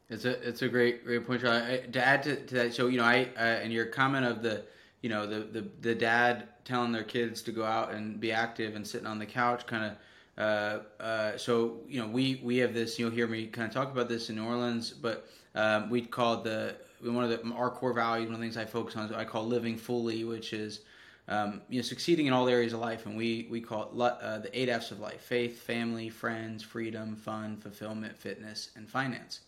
It's 0.09 0.25
a 0.25 0.31
it's 0.47 0.63
a 0.63 0.67
great 0.67 1.05
great 1.05 1.27
point. 1.27 1.45
I, 1.45 1.81
to 1.91 2.03
add 2.03 2.23
to, 2.23 2.35
to 2.47 2.55
that, 2.55 2.73
so 2.73 2.87
you 2.87 2.97
know, 2.97 3.03
I 3.03 3.29
uh, 3.37 3.61
and 3.63 3.71
your 3.71 3.85
comment 3.85 4.25
of 4.25 4.41
the 4.41 4.63
you 5.01 5.09
know 5.09 5.25
the, 5.25 5.39
the 5.39 5.67
the 5.81 5.95
dad 5.95 6.49
telling 6.65 6.91
their 6.91 7.03
kids 7.03 7.41
to 7.43 7.51
go 7.51 7.63
out 7.63 7.91
and 7.93 8.19
be 8.19 8.31
active 8.31 8.75
and 8.75 8.85
sitting 8.85 9.07
on 9.07 9.19
the 9.19 9.25
couch 9.25 9.65
kind 9.65 9.85
of 9.85 9.97
uh, 10.37 10.79
uh, 11.03 11.37
so 11.37 11.77
you 11.87 12.01
know 12.01 12.07
we 12.07 12.39
we 12.43 12.57
have 12.57 12.73
this 12.73 12.97
you'll 12.97 13.11
hear 13.11 13.27
me 13.27 13.47
kind 13.47 13.67
of 13.67 13.73
talk 13.73 13.91
about 13.91 14.07
this 14.07 14.29
in 14.29 14.35
New 14.35 14.45
Orleans 14.45 14.91
but 14.91 15.27
um, 15.55 15.89
we 15.89 16.01
call 16.01 16.41
the 16.41 16.75
one 17.01 17.23
of 17.23 17.29
the 17.29 17.53
our 17.53 17.69
core 17.69 17.93
values 17.93 18.27
one 18.27 18.35
of 18.35 18.39
the 18.39 18.45
things 18.45 18.57
I 18.57 18.65
focus 18.65 18.95
on 18.95 19.05
is 19.05 19.11
I 19.11 19.25
call 19.25 19.45
living 19.45 19.77
fully 19.77 20.23
which 20.23 20.53
is 20.53 20.81
um, 21.29 21.61
you 21.69 21.77
know 21.77 21.83
succeeding 21.83 22.25
in 22.25 22.33
all 22.33 22.49
areas 22.49 22.73
of 22.73 22.79
life. 22.79 23.05
And 23.05 23.15
we 23.15 23.47
we 23.49 23.61
call 23.61 23.83
it 23.83 24.01
uh, 24.01 24.39
the 24.39 24.59
eight 24.59 24.67
F's 24.67 24.91
of 24.91 24.99
life 24.99 25.21
faith 25.21 25.61
family 25.61 26.09
friends 26.09 26.63
freedom 26.63 27.15
fun 27.15 27.57
fulfillment 27.57 28.17
fitness 28.17 28.71
and 28.75 28.89
finance. 28.89 29.41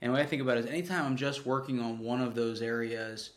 And 0.00 0.12
what 0.12 0.20
I 0.20 0.26
think 0.26 0.42
about 0.42 0.58
is 0.58 0.66
anytime 0.66 1.06
I'm 1.06 1.16
just 1.16 1.46
working 1.46 1.80
on 1.80 1.98
one 1.98 2.20
of 2.20 2.34
those 2.34 2.60
areas 2.60 3.30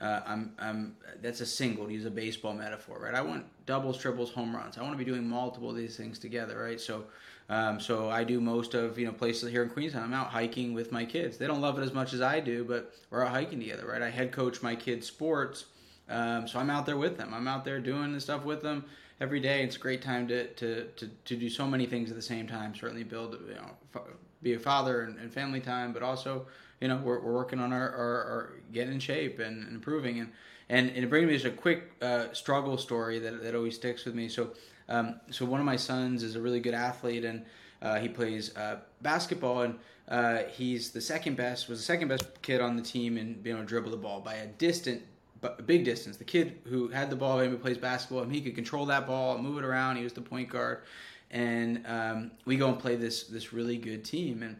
uh, 0.00 0.20
I'm, 0.26 0.52
I'm, 0.58 0.96
that's 1.20 1.40
a 1.40 1.46
single 1.46 1.86
to 1.86 1.92
use 1.92 2.06
a 2.06 2.10
baseball 2.10 2.54
metaphor, 2.54 2.98
right? 2.98 3.14
I 3.14 3.20
want 3.20 3.44
doubles, 3.66 3.98
triples, 3.98 4.30
home 4.30 4.56
runs. 4.56 4.78
I 4.78 4.82
want 4.82 4.94
to 4.94 4.98
be 4.98 5.04
doing 5.04 5.28
multiple 5.28 5.70
of 5.70 5.76
these 5.76 5.96
things 5.96 6.18
together, 6.18 6.62
right? 6.62 6.80
So, 6.80 7.04
um, 7.50 7.78
so 7.78 8.08
I 8.08 8.24
do 8.24 8.40
most 8.40 8.74
of 8.74 8.98
you 8.98 9.06
know 9.06 9.12
places 9.12 9.50
here 9.50 9.62
in 9.62 9.68
Queensland. 9.68 10.06
I'm 10.06 10.14
out 10.14 10.28
hiking 10.28 10.72
with 10.72 10.90
my 10.90 11.04
kids. 11.04 11.36
They 11.36 11.46
don't 11.46 11.60
love 11.60 11.78
it 11.78 11.82
as 11.82 11.92
much 11.92 12.14
as 12.14 12.22
I 12.22 12.40
do, 12.40 12.64
but 12.64 12.94
we're 13.10 13.24
out 13.24 13.32
hiking 13.32 13.60
together, 13.60 13.86
right? 13.86 14.00
I 14.00 14.08
head 14.08 14.32
coach 14.32 14.62
my 14.62 14.74
kids' 14.74 15.06
sports, 15.06 15.66
um, 16.08 16.48
so 16.48 16.58
I'm 16.58 16.70
out 16.70 16.86
there 16.86 16.96
with 16.96 17.18
them. 17.18 17.34
I'm 17.34 17.48
out 17.48 17.64
there 17.64 17.80
doing 17.80 18.12
the 18.12 18.20
stuff 18.20 18.44
with 18.44 18.62
them 18.62 18.84
every 19.20 19.40
day. 19.40 19.62
It's 19.62 19.76
a 19.76 19.80
great 19.80 20.00
time 20.00 20.28
to 20.28 20.46
to 20.46 20.84
to, 20.96 21.10
to 21.26 21.36
do 21.36 21.50
so 21.50 21.66
many 21.66 21.84
things 21.86 22.08
at 22.10 22.16
the 22.16 22.22
same 22.22 22.46
time. 22.46 22.74
Certainly 22.74 23.04
build 23.04 23.36
you 23.46 23.54
know 23.54 24.02
be 24.42 24.54
a 24.54 24.58
father 24.58 25.02
and, 25.02 25.18
and 25.18 25.32
family 25.32 25.60
time, 25.60 25.92
but 25.92 26.02
also 26.02 26.46
you 26.80 26.88
know 26.88 26.96
we're, 26.96 27.20
we're 27.20 27.32
working 27.32 27.60
on 27.60 27.72
our, 27.72 27.90
our, 27.90 28.24
our 28.24 28.52
getting 28.72 28.94
in 28.94 29.00
shape 29.00 29.38
and, 29.38 29.68
improving. 29.68 30.20
And 30.20 30.32
and, 30.68 30.88
and 30.90 31.04
it 31.04 31.10
brings 31.10 31.26
me 31.26 31.32
just 31.32 31.46
a 31.46 31.50
quick 31.50 31.92
uh, 32.00 32.32
struggle 32.32 32.78
story 32.78 33.18
that, 33.18 33.42
that 33.42 33.56
always 33.56 33.74
sticks 33.74 34.04
with 34.04 34.14
me. 34.14 34.28
So 34.28 34.52
um, 34.88 35.20
so 35.30 35.44
one 35.44 35.60
of 35.60 35.66
my 35.66 35.76
sons 35.76 36.22
is 36.22 36.36
a 36.36 36.40
really 36.40 36.60
good 36.60 36.74
athlete 36.74 37.24
and 37.24 37.44
uh, 37.82 37.98
he 37.98 38.08
plays 38.08 38.56
uh, 38.56 38.78
basketball 39.02 39.62
and 39.62 39.78
uh, 40.08 40.44
he's 40.50 40.90
the 40.90 41.00
second 41.00 41.36
best 41.36 41.68
was 41.68 41.78
the 41.78 41.84
second 41.84 42.08
best 42.08 42.42
kid 42.42 42.60
on 42.60 42.76
the 42.76 42.82
team 42.82 43.16
and 43.16 43.42
being 43.42 43.56
able 43.56 43.64
to 43.64 43.68
dribble 43.68 43.90
the 43.90 43.96
ball 43.96 44.20
by 44.20 44.34
a 44.34 44.46
distant 44.46 45.02
but 45.40 45.58
a 45.58 45.62
big 45.62 45.84
distance. 45.84 46.16
The 46.16 46.24
kid 46.24 46.58
who 46.64 46.88
had 46.88 47.08
the 47.10 47.16
ball 47.16 47.38
maybe 47.38 47.56
plays 47.56 47.78
basketball 47.78 48.22
and 48.22 48.32
he 48.32 48.40
could 48.40 48.54
control 48.54 48.86
that 48.86 49.06
ball 49.06 49.38
move 49.38 49.58
it 49.58 49.64
around. 49.64 49.96
He 49.96 50.04
was 50.04 50.12
the 50.12 50.20
point 50.20 50.50
guard. 50.50 50.82
And 51.30 51.86
um, 51.86 52.32
we 52.44 52.56
go 52.56 52.68
and 52.68 52.78
play 52.78 52.96
this 52.96 53.24
this 53.24 53.52
really 53.52 53.76
good 53.78 54.04
team. 54.04 54.42
And 54.42 54.56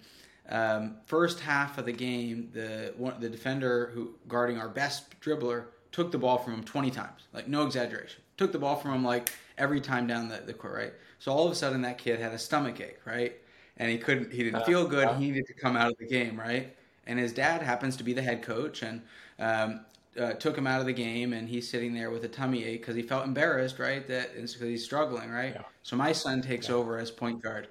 um, 0.51 0.97
first 1.07 1.41
half 1.41 1.79
of 1.79 1.87
the 1.87 1.93
game, 1.93 2.51
the 2.53 2.93
one, 2.97 3.21
the 3.21 3.29
defender 3.29 3.91
who 3.95 4.15
guarding 4.29 4.59
our 4.59 4.69
best 4.69 5.21
dribbler 5.21 5.67
took 5.93 6.11
the 6.13 6.19
ball 6.19 6.39
from 6.39 6.55
him 6.55 6.65
20 6.65 6.91
times, 6.91 7.23
like 7.33 7.49
no 7.49 7.65
exaggeration. 7.65 8.23
Took 8.37 8.53
the 8.53 8.59
ball 8.59 8.77
from 8.77 8.93
him 8.93 9.05
like 9.05 9.33
every 9.59 9.81
time 9.81 10.07
down 10.07 10.29
the, 10.29 10.39
the 10.39 10.53
court, 10.53 10.75
right? 10.75 10.93
So 11.19 11.33
all 11.33 11.47
of 11.47 11.53
a 11.53 11.55
sudden 11.55 11.83
that 11.83 11.99
kid 11.99 12.21
had 12.21 12.33
a 12.33 12.39
stomach 12.39 12.81
ache, 12.81 13.01
right? 13.05 13.35
And 13.77 13.91
he 13.91 13.99
couldn't, 13.99 14.33
he 14.33 14.43
didn't 14.43 14.65
feel 14.67 14.87
good. 14.87 15.09
He 15.17 15.31
needed 15.31 15.47
to 15.47 15.55
come 15.55 15.77
out 15.77 15.91
of 15.91 15.99
the 15.99 16.07
game, 16.07 16.39
right? 16.39 16.75
And 17.07 17.19
his 17.19 17.33
dad 17.33 17.63
happens 17.63 17.97
to 17.97 18.05
be 18.05 18.13
the 18.13 18.23
head 18.23 18.43
coach 18.43 18.83
and 18.83 19.03
um, 19.39 19.81
uh, 20.19 20.33
took 20.35 20.57
him 20.57 20.67
out 20.67 20.81
of 20.81 20.87
the 20.87 20.93
game, 20.93 21.33
and 21.33 21.49
he's 21.49 21.69
sitting 21.69 21.95
there 21.95 22.11
with 22.11 22.25
a 22.25 22.29
tummy 22.29 22.65
ache 22.65 22.81
because 22.81 22.97
he 22.97 23.03
felt 23.03 23.25
embarrassed, 23.25 23.79
right? 23.79 24.07
That 24.09 24.35
because 24.35 24.61
he's 24.61 24.85
struggling, 24.85 25.31
right? 25.31 25.55
Yeah. 25.55 25.63
So 25.83 25.97
my 25.97 26.13
son 26.13 26.43
takes 26.43 26.69
yeah. 26.69 26.75
over 26.75 26.99
as 26.99 27.11
point 27.11 27.43
guard, 27.43 27.69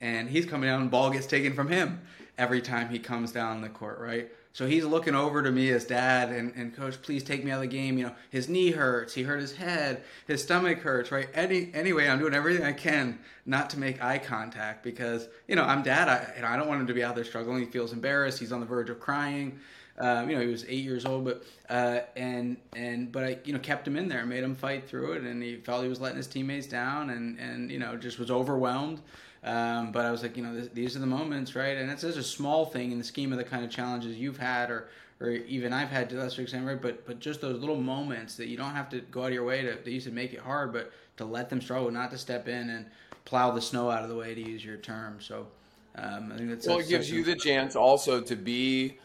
and 0.00 0.28
he's 0.28 0.46
coming 0.46 0.68
down, 0.68 0.82
and 0.82 0.90
ball 0.90 1.10
gets 1.10 1.26
taken 1.26 1.54
from 1.54 1.68
him, 1.68 2.00
every 2.38 2.60
time 2.60 2.88
he 2.88 2.98
comes 2.98 3.32
down 3.32 3.60
the 3.60 3.68
court, 3.68 3.98
right? 3.98 4.30
So 4.54 4.66
he's 4.66 4.84
looking 4.84 5.14
over 5.14 5.42
to 5.42 5.50
me 5.50 5.70
as 5.70 5.86
dad 5.86 6.30
and, 6.30 6.52
and 6.54 6.76
coach, 6.76 7.00
please 7.00 7.24
take 7.24 7.42
me 7.42 7.50
out 7.50 7.56
of 7.56 7.70
the 7.70 7.74
game. 7.74 7.96
You 7.96 8.06
know, 8.06 8.14
his 8.28 8.50
knee 8.50 8.70
hurts, 8.70 9.14
he 9.14 9.22
hurt 9.22 9.40
his 9.40 9.56
head, 9.56 10.02
his 10.26 10.42
stomach 10.42 10.80
hurts, 10.80 11.10
right? 11.10 11.28
Any 11.32 11.70
anyway, 11.72 12.06
I'm 12.06 12.18
doing 12.18 12.34
everything 12.34 12.64
I 12.64 12.72
can 12.72 13.18
not 13.46 13.70
to 13.70 13.78
make 13.78 14.02
eye 14.02 14.18
contact 14.18 14.82
because, 14.82 15.28
you 15.48 15.56
know, 15.56 15.64
I'm 15.64 15.82
dad. 15.82 16.08
I, 16.08 16.40
know, 16.40 16.48
I 16.48 16.56
don't 16.56 16.68
want 16.68 16.82
him 16.82 16.86
to 16.86 16.94
be 16.94 17.02
out 17.02 17.14
there 17.14 17.24
struggling. 17.24 17.60
He 17.60 17.70
feels 17.70 17.94
embarrassed. 17.94 18.38
He's 18.38 18.52
on 18.52 18.60
the 18.60 18.66
verge 18.66 18.90
of 18.90 19.00
crying. 19.00 19.58
Um, 19.98 20.28
you 20.28 20.36
know, 20.36 20.42
he 20.42 20.48
was 20.48 20.64
eight 20.64 20.84
years 20.84 21.06
old, 21.06 21.24
but 21.24 21.44
uh, 21.70 22.00
and 22.16 22.56
and 22.74 23.12
but 23.12 23.24
I 23.24 23.38
you 23.44 23.52
know 23.52 23.58
kept 23.58 23.86
him 23.86 23.96
in 23.96 24.08
there, 24.08 24.24
made 24.26 24.42
him 24.42 24.54
fight 24.54 24.86
through 24.88 25.12
it, 25.12 25.22
and 25.22 25.42
he 25.42 25.56
felt 25.56 25.82
he 25.82 25.88
was 25.88 26.00
letting 26.00 26.16
his 26.16 26.26
teammates 26.26 26.66
down, 26.66 27.10
and 27.10 27.38
and 27.38 27.70
you 27.70 27.78
know 27.78 27.96
just 27.96 28.18
was 28.18 28.30
overwhelmed. 28.30 29.00
Um, 29.44 29.90
but 29.90 30.04
I 30.04 30.10
was 30.10 30.22
like, 30.22 30.36
you 30.36 30.42
know, 30.42 30.54
this, 30.54 30.68
these 30.68 30.96
are 30.96 31.00
the 31.00 31.06
moments, 31.06 31.56
right? 31.56 31.76
And 31.76 31.90
it's 31.90 32.02
such 32.02 32.16
a 32.16 32.22
small 32.22 32.64
thing 32.64 32.92
in 32.92 32.98
the 32.98 33.04
scheme 33.04 33.32
of 33.32 33.38
the 33.38 33.44
kind 33.44 33.64
of 33.64 33.70
challenges 33.70 34.16
you've 34.16 34.38
had, 34.38 34.70
or 34.70 34.88
or 35.20 35.30
even 35.30 35.72
I've 35.72 35.88
had 35.88 36.10
to 36.10 36.16
lesser 36.16 36.42
extent, 36.42 36.66
right? 36.66 36.80
But 36.80 37.06
but 37.06 37.18
just 37.18 37.40
those 37.40 37.58
little 37.60 37.80
moments 37.80 38.36
that 38.36 38.48
you 38.48 38.56
don't 38.56 38.74
have 38.74 38.88
to 38.90 39.00
go 39.00 39.22
out 39.22 39.28
of 39.28 39.34
your 39.34 39.44
way 39.44 39.62
to. 39.62 39.78
They 39.84 39.90
used 39.92 40.06
to 40.06 40.12
make 40.12 40.32
it 40.32 40.40
hard, 40.40 40.72
but 40.72 40.92
to 41.16 41.24
let 41.24 41.50
them 41.50 41.60
struggle, 41.60 41.90
not 41.90 42.10
to 42.12 42.18
step 42.18 42.48
in 42.48 42.70
and 42.70 42.86
plow 43.24 43.50
the 43.50 43.60
snow 43.60 43.90
out 43.90 44.02
of 44.02 44.08
the 44.08 44.16
way, 44.16 44.34
to 44.34 44.40
use 44.40 44.64
your 44.64 44.76
term. 44.76 45.20
So 45.20 45.48
um, 45.96 46.32
I 46.32 46.36
think 46.36 46.50
that's 46.50 46.66
well, 46.66 46.78
it 46.78 46.88
gives 46.88 47.10
you 47.10 47.24
the 47.24 47.36
chance 47.36 47.74
also 47.74 48.20
to 48.20 48.36
be 48.36 48.98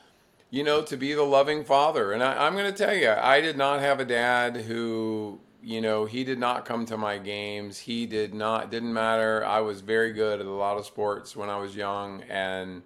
you 0.50 0.64
know, 0.64 0.82
to 0.82 0.98
be 0.98 1.14
the 1.14 1.24
loving 1.24 1.64
father. 1.64 2.14
And 2.14 2.24
I, 2.24 2.48
am 2.48 2.54
going 2.54 2.72
to 2.72 2.86
tell 2.86 2.96
you, 2.96 3.12
I 3.12 3.42
did 3.42 3.58
not 3.58 3.82
have 3.82 4.00
a 4.00 4.06
dad 4.06 4.56
who 4.56 5.40
you 5.68 5.82
know, 5.82 6.06
he 6.06 6.24
did 6.24 6.40
not 6.40 6.64
come 6.64 6.86
to 6.86 6.96
my 6.96 7.18
games. 7.18 7.78
He 7.78 8.06
did 8.06 8.34
not, 8.34 8.72
didn't 8.72 8.94
matter. 8.94 9.46
I 9.46 9.60
was 9.60 9.82
very 9.82 10.14
good 10.14 10.40
at 10.40 10.46
a 10.46 10.50
lot 10.50 10.78
of 10.78 10.86
sports 10.86 11.36
when 11.36 11.50
I 11.50 11.58
was 11.58 11.76
young. 11.76 12.24
And, 12.30 12.84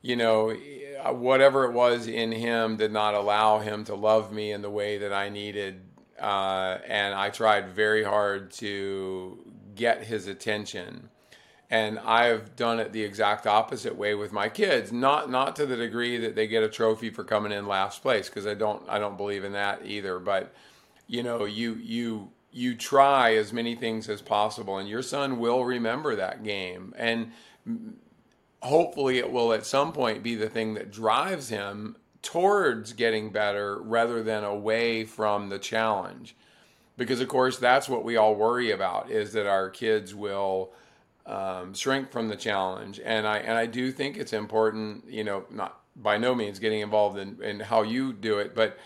you 0.00 0.16
know, 0.16 0.56
whatever 1.10 1.66
it 1.66 1.72
was 1.72 2.06
in 2.06 2.32
him 2.32 2.78
did 2.78 2.90
not 2.90 3.12
allow 3.12 3.58
him 3.58 3.84
to 3.84 3.94
love 3.94 4.32
me 4.32 4.50
in 4.50 4.62
the 4.62 4.70
way 4.70 4.96
that 4.96 5.12
I 5.12 5.28
needed. 5.28 5.82
Uh, 6.18 6.78
and 6.88 7.14
I 7.14 7.28
tried 7.28 7.68
very 7.68 8.02
hard 8.02 8.50
to 8.52 9.38
get 9.74 10.04
his 10.04 10.28
attention. 10.28 11.10
And 11.68 11.98
I've 11.98 12.56
done 12.56 12.80
it 12.80 12.92
the 12.92 13.02
exact 13.02 13.46
opposite 13.46 13.94
way 13.94 14.14
with 14.14 14.32
my 14.32 14.48
kids. 14.48 14.90
Not 14.90 15.28
not 15.28 15.54
to 15.56 15.66
the 15.66 15.76
degree 15.76 16.16
that 16.16 16.34
they 16.34 16.46
get 16.46 16.62
a 16.62 16.68
trophy 16.68 17.10
for 17.10 17.24
coming 17.24 17.52
in 17.52 17.66
last 17.66 18.00
place, 18.00 18.30
because 18.30 18.46
I 18.46 18.54
don't 18.54 18.88
I 18.88 18.98
don't 18.98 19.18
believe 19.18 19.44
in 19.44 19.52
that 19.52 19.84
either. 19.84 20.18
But 20.18 20.54
you 21.06 21.22
know, 21.22 21.44
you 21.44 21.74
you 21.74 22.30
you 22.52 22.74
try 22.74 23.34
as 23.34 23.52
many 23.52 23.74
things 23.74 24.08
as 24.08 24.22
possible, 24.22 24.78
and 24.78 24.88
your 24.88 25.02
son 25.02 25.38
will 25.38 25.64
remember 25.64 26.16
that 26.16 26.42
game. 26.42 26.94
And 26.96 27.32
hopefully 28.62 29.18
it 29.18 29.30
will 29.30 29.52
at 29.52 29.66
some 29.66 29.92
point 29.92 30.22
be 30.22 30.34
the 30.34 30.48
thing 30.48 30.74
that 30.74 30.90
drives 30.90 31.48
him 31.48 31.96
towards 32.22 32.92
getting 32.92 33.30
better 33.30 33.80
rather 33.82 34.22
than 34.22 34.42
away 34.42 35.04
from 35.04 35.48
the 35.48 35.58
challenge 35.58 36.34
because 36.96 37.20
of 37.20 37.28
course 37.28 37.58
that's 37.58 37.88
what 37.88 38.02
we 38.02 38.16
all 38.16 38.34
worry 38.34 38.72
about 38.72 39.10
is 39.10 39.32
that 39.32 39.46
our 39.46 39.70
kids 39.70 40.14
will 40.14 40.72
um, 41.26 41.74
shrink 41.74 42.10
from 42.10 42.28
the 42.28 42.36
challenge 42.36 43.00
and 43.04 43.26
i 43.26 43.38
and 43.38 43.56
i 43.56 43.66
do 43.66 43.92
think 43.92 44.16
it's 44.16 44.32
important 44.32 45.04
you 45.08 45.22
know 45.22 45.44
not 45.50 45.80
by 45.94 46.18
no 46.18 46.34
means 46.34 46.58
getting 46.58 46.80
involved 46.80 47.18
in, 47.18 47.40
in 47.42 47.60
how 47.60 47.82
you 47.82 48.12
do 48.12 48.38
it 48.38 48.54
but 48.54 48.76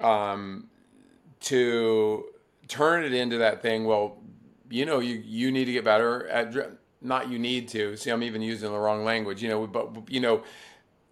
um, 0.00 0.68
to 1.42 2.24
turn 2.68 3.04
it 3.04 3.12
into 3.12 3.38
that 3.38 3.60
thing 3.60 3.84
well 3.84 4.18
you 4.70 4.86
know 4.86 5.00
you 5.00 5.22
you 5.24 5.52
need 5.52 5.66
to 5.66 5.72
get 5.72 5.84
better 5.84 6.26
at 6.28 6.54
not 7.02 7.30
you 7.30 7.38
need 7.38 7.68
to. 7.68 7.96
See, 7.96 8.10
I'm 8.10 8.22
even 8.22 8.42
using 8.42 8.70
the 8.70 8.78
wrong 8.78 9.04
language, 9.04 9.42
you 9.42 9.48
know, 9.48 9.66
but, 9.66 10.10
you 10.10 10.20
know, 10.20 10.42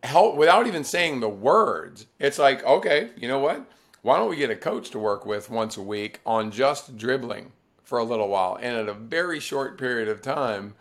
help 0.03 0.37
without 0.37 0.66
even 0.66 0.85
saying 0.85 1.21
the 1.21 1.29
words. 1.29 2.07
It's 2.19 2.38
like, 2.38 2.64
okay, 2.64 3.11
you 3.16 3.29
know 3.29 3.38
what? 3.38 3.71
Why 4.03 4.16
don't 4.16 4.31
we 4.31 4.37
get 4.37 4.51
a 4.51 4.57
coach 4.57 4.90
to 4.90 4.99
work 4.99 5.27
with 5.27 5.51
once 5.51 5.77
a 5.77 5.83
week 5.83 6.21
on 6.25 6.51
just 6.51 6.97
dribbling 6.97 7.53
for 7.83 7.99
a 7.99 8.05
little 8.05 8.29
while? 8.29 8.59
And 8.61 8.77
at 8.77 8.88
a 8.88 8.95
very 8.95 9.40
short 9.40 9.79
period 9.79 10.09
of 10.09 10.23
time, 10.23 10.75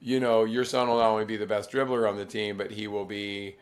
you 0.00 0.20
know, 0.20 0.44
your 0.44 0.64
son 0.64 0.88
will 0.88 0.98
not 0.98 1.10
only 1.10 1.24
be 1.24 1.36
the 1.36 1.46
best 1.46 1.70
dribbler 1.70 2.08
on 2.08 2.16
the 2.16 2.24
team, 2.24 2.56
but 2.56 2.70
he 2.70 2.86
will 2.86 3.04
be, 3.04 3.56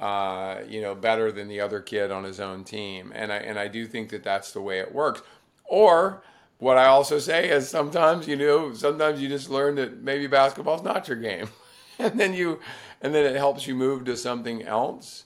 uh, 0.00 0.62
you 0.66 0.80
know, 0.80 0.94
better 0.94 1.30
than 1.30 1.46
the 1.46 1.60
other 1.60 1.80
kid 1.80 2.10
on 2.10 2.24
his 2.24 2.40
own 2.40 2.64
team. 2.64 3.12
And 3.14 3.30
I 3.30 3.36
and 3.36 3.58
I 3.58 3.68
do 3.68 3.86
think 3.86 4.08
that 4.10 4.24
that's 4.24 4.52
the 4.52 4.60
way 4.62 4.80
it 4.80 4.94
works. 4.94 5.20
Or 5.64 6.22
what 6.58 6.78
I 6.78 6.86
also 6.86 7.18
say 7.18 7.50
is 7.50 7.68
sometimes 7.68 8.26
you 8.26 8.36
know 8.36 8.72
sometimes 8.72 9.20
you 9.20 9.28
just 9.28 9.50
learn 9.50 9.74
that 9.76 10.02
maybe 10.02 10.26
basketball's 10.26 10.82
not 10.82 11.06
your 11.06 11.18
game, 11.18 11.48
and 11.98 12.18
then 12.18 12.32
you 12.32 12.60
and 13.02 13.14
then 13.14 13.26
it 13.26 13.36
helps 13.36 13.66
you 13.66 13.74
move 13.74 14.06
to 14.06 14.16
something 14.16 14.62
else. 14.62 15.24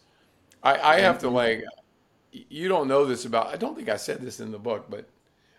I, 0.62 0.96
I 0.96 1.00
have 1.00 1.20
to 1.20 1.30
like 1.30 1.64
you 2.32 2.68
don't 2.68 2.88
know 2.88 3.04
this 3.04 3.24
about 3.24 3.46
I 3.46 3.56
don't 3.56 3.76
think 3.76 3.88
I 3.88 3.96
said 3.96 4.20
this 4.22 4.40
in 4.40 4.50
the 4.50 4.58
book, 4.58 4.86
but 4.90 5.08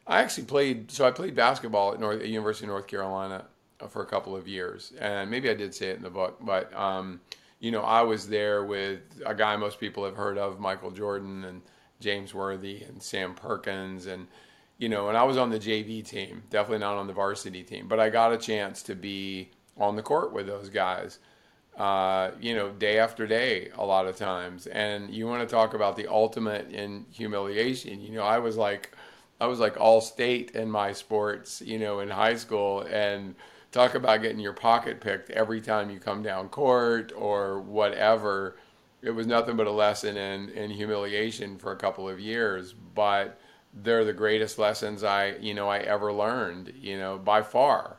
I 0.06 0.21
actually 0.21 0.43
played 0.43 0.91
so 0.91 1.06
I 1.08 1.12
played 1.12 1.36
basketball 1.36 1.93
at 1.93 2.01
North 2.01 2.19
at 2.19 2.28
University 2.28 2.65
of 2.65 2.71
North 2.71 2.88
Carolina 2.88 3.45
for 3.89 4.01
a 4.01 4.06
couple 4.06 4.36
of 4.36 4.45
years, 4.45 4.91
and 4.99 5.32
maybe 5.32 5.49
I 5.49 5.54
did 5.54 5.73
say 5.73 5.91
it 5.91 5.95
in 5.95 6.04
the 6.04 6.10
book, 6.10 6.38
but 6.41 6.73
um, 6.73 7.21
you 7.60 7.72
know 7.72 7.82
I 7.82 8.02
was 8.02 8.28
there 8.28 8.63
with 8.63 9.00
a 9.26 9.34
guy 9.34 9.56
most 9.56 9.80
people 9.80 10.06
have 10.06 10.15
heard 10.15 10.38
of, 10.38 10.60
Michael 10.60 10.91
Jordan 10.91 11.44
and 11.44 11.62
James 12.00 12.34
Worthy 12.34 12.84
and 12.84 13.02
Sam 13.02 13.34
Perkins 13.34 14.06
and 14.06 14.28
you 14.78 14.89
know, 14.89 15.08
and 15.08 15.18
I 15.18 15.24
was 15.24 15.38
on 15.38 15.50
the 15.50 15.60
JV 15.60 16.06
team, 16.06 16.44
definitely 16.50 16.80
not 16.80 16.98
on 16.98 17.08
the 17.08 17.13
varsity 17.13 17.63
team, 17.63 17.88
but 17.88 18.00
I 18.00 18.10
got 18.10 18.34
a 18.34 18.38
chance 18.38 18.84
to 18.84 18.96
be 18.96 19.52
on 19.78 19.96
the 19.96 20.02
court 20.02 20.34
with 20.34 20.48
those 20.48 20.70
guys, 20.70 21.20
uh, 21.78 22.32
you 22.41 22.56
know, 22.56 22.72
day 22.72 23.00
after 23.00 23.26
day, 23.26 23.70
a 23.78 23.86
lot 23.86 24.06
of 24.06 24.18
times. 24.18 24.68
And 24.68 25.10
you 25.10 25.28
want 25.28 25.48
to 25.48 25.54
talk 25.54 25.74
about 25.74 25.96
the 25.96 26.08
ultimate 26.08 26.72
in 26.72 27.06
humiliation. 27.12 28.02
You 28.02 28.13
know, 28.13 28.24
I 28.24 28.39
was 28.39 28.58
like, 28.58 28.91
I 29.39 29.48
was 29.48 29.60
like 29.60 29.80
all 29.80 30.02
state 30.02 30.52
in 30.52 30.70
my 30.70 30.91
sports, 30.91 31.62
you 31.62 31.80
know, 31.80 32.00
in 32.02 32.10
high 32.10 32.36
school, 32.36 32.82
and 32.82 33.36
talk 33.76 33.94
about 33.94 34.22
getting 34.22 34.40
your 34.40 34.54
pocket 34.54 35.02
picked 35.02 35.30
every 35.32 35.60
time 35.60 35.90
you 35.90 36.00
come 36.00 36.24
down 36.24 36.48
court 36.48 37.12
or 37.16 37.60
whatever. 37.60 38.56
It 39.02 39.12
was 39.12 39.28
nothing 39.28 39.58
but 39.58 39.68
a 39.68 39.72
lesson 39.72 40.16
in, 40.16 40.50
in 40.50 40.72
humiliation 40.72 41.58
for 41.58 41.74
a 41.74 41.76
couple 41.76 42.08
of 42.08 42.20
years, 42.20 42.74
but 42.74 43.38
they're 43.74 44.06
the 44.06 44.14
greatest 44.14 44.58
lessons 44.58 45.04
I 45.04 45.36
you 45.42 45.54
know 45.54 45.68
I 45.68 45.80
ever 45.80 46.14
learned 46.14 46.74
you 46.80 46.98
know 46.98 47.18
by 47.18 47.42
far 47.42 47.98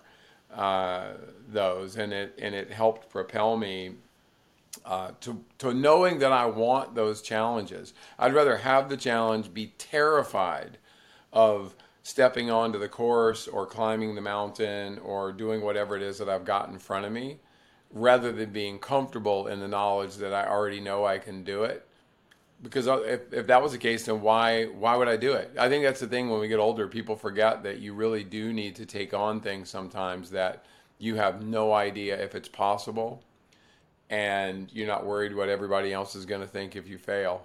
uh, 0.55 1.09
those 1.47 1.97
and 1.97 2.15
it 2.15 2.39
and 2.41 2.55
it 2.55 2.71
helped 2.71 3.11
propel 3.11 3.59
me 3.59 3.97
uh, 4.87 5.11
to 5.21 5.45
to 5.59 5.75
knowing 5.75 6.19
that 6.21 6.33
I 6.33 6.47
want 6.47 6.95
those 6.95 7.21
challenges. 7.21 7.93
I'd 8.19 8.33
rather 8.33 8.57
have 8.57 8.89
the 8.89 8.97
challenge, 8.97 9.53
be 9.53 9.75
terrified 9.77 10.79
of 11.31 11.75
stepping 12.07 12.49
onto 12.53 12.79
the 12.79 12.88
course 12.88 13.49
or 13.49 13.66
climbing 13.66 14.14
the 14.14 14.21
mountain 14.21 14.97
or 15.01 15.33
doing 15.33 15.61
whatever 15.61 15.97
it 15.97 16.03
is 16.03 16.19
that 16.19 16.29
I've 16.29 16.45
got 16.45 16.69
in 16.69 16.79
front 16.79 17.05
of 17.05 17.11
me, 17.11 17.40
rather 17.90 18.31
than 18.31 18.51
being 18.51 18.79
comfortable 18.79 19.49
in 19.49 19.59
the 19.59 19.66
knowledge 19.66 20.14
that 20.19 20.33
I 20.33 20.47
already 20.47 20.79
know 20.79 21.05
I 21.05 21.19
can 21.19 21.42
do 21.42 21.64
it. 21.64 21.85
Because 22.62 22.87
uh, 22.87 23.01
if, 23.01 23.33
if 23.33 23.49
that 23.49 23.61
was 23.61 23.73
the 23.73 23.79
case 23.79 24.07
then 24.07 24.21
why 24.21 24.66
why 24.66 24.95
would 24.95 25.09
i 25.09 25.16
do 25.16 25.33
it? 25.33 25.51
I 25.59 25.69
think 25.69 25.83
that's 25.83 25.99
the 25.99 26.07
thing 26.07 26.31
when 26.31 26.38
we 26.38 26.47
get 26.47 26.61
older 26.61 26.87
people 26.87 27.16
forget 27.16 27.64
that 27.64 27.81
you 27.81 27.92
really 27.92 28.23
do 28.23 28.53
need 28.53 28.77
to 28.77 28.87
take 28.87 29.12
on 29.12 29.40
things 29.40 29.69
sometimes 29.69 30.31
that 30.31 30.64
you 30.99 31.16
have 31.16 31.42
no 31.42 31.73
idea 31.73 32.23
if 32.23 32.37
it's 32.37 32.49
possible 32.49 33.21
and 34.11 34.71
you're 34.73 34.87
not 34.87 35.05
worried 35.05 35.35
what 35.35 35.49
everybody 35.49 35.92
else 35.92 36.14
is 36.14 36.25
going 36.25 36.40
to 36.40 36.47
think 36.47 36.77
if 36.77 36.88
you 36.88 36.99
fail 36.99 37.42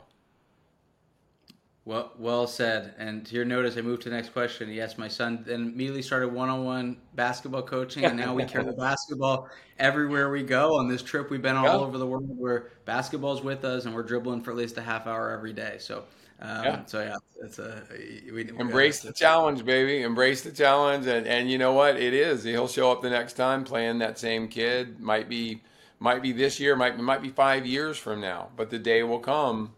well, 1.84 2.12
well 2.18 2.46
said. 2.46 2.94
And 2.98 3.26
to 3.26 3.36
your 3.36 3.46
notice, 3.46 3.76
I 3.76 3.82
moved 3.82 4.04
to 4.04 4.10
the 4.10 4.16
next 4.16 4.30
question. 4.30 4.70
Yes, 4.70 4.98
my 4.98 5.08
son 5.08 5.44
then 5.46 5.62
immediately 5.74 6.04
started 6.04 6.30
one-on-one 6.30 6.98
basketball 7.16 7.64
coaching, 7.64 8.06
and 8.06 8.18
now 8.18 8.36
we 8.36 8.46
carry 8.46 8.72
basketball 8.74 9.50
everywhere 9.80 10.30
we 10.30 10.44
go. 10.44 10.78
On 10.78 10.88
this 10.88 11.02
trip, 11.02 11.32
we've 11.32 11.42
been 11.42 11.56
all 11.56 11.66
yeah. 11.66 11.78
over 11.78 11.98
the 11.98 12.06
world 12.06 12.30
where 12.38 12.70
basketball's 12.86 13.42
with 13.42 13.66
us, 13.66 13.86
and 13.86 13.96
we're 13.96 14.04
dribbling 14.04 14.42
for 14.42 14.52
at 14.52 14.58
least 14.58 14.78
a 14.78 14.82
half 14.82 15.08
hour 15.08 15.32
every 15.32 15.54
day. 15.54 15.78
So, 15.80 16.04
um, 16.40 16.64
yeah. 16.64 16.86
so 16.86 17.02
yeah, 17.02 17.16
it's 17.44 17.58
a 17.58 17.82
we, 17.90 18.32
we 18.32 18.50
embrace 18.60 19.02
the 19.02 19.14
challenge, 19.14 19.66
baby. 19.66 20.04
Embrace 20.04 20.44
the 20.44 20.52
challenge, 20.52 21.08
and 21.08 21.26
and 21.26 21.50
you 21.50 21.58
know 21.58 21.74
what? 21.74 21.96
It 21.96 22.14
is. 22.14 22.44
He'll 22.44 22.68
show 22.68 22.92
up 22.92 23.02
the 23.02 23.10
next 23.10 23.34
time 23.34 23.64
playing 23.64 23.98
that 24.00 24.20
same 24.20 24.48
kid. 24.48 25.00
Might 25.00 25.28
be, 25.28 25.64
might 26.00 26.22
be 26.22 26.32
this 26.32 26.60
year. 26.60 26.76
Might 26.76 27.00
might 27.00 27.24
be 27.24 27.30
five 27.30 27.66
years 27.66 27.98
from 27.98 28.22
now. 28.22 28.50
But 28.56 28.70
the 28.70 28.78
day 28.78 29.02
will 29.02 29.20
come 29.20 29.74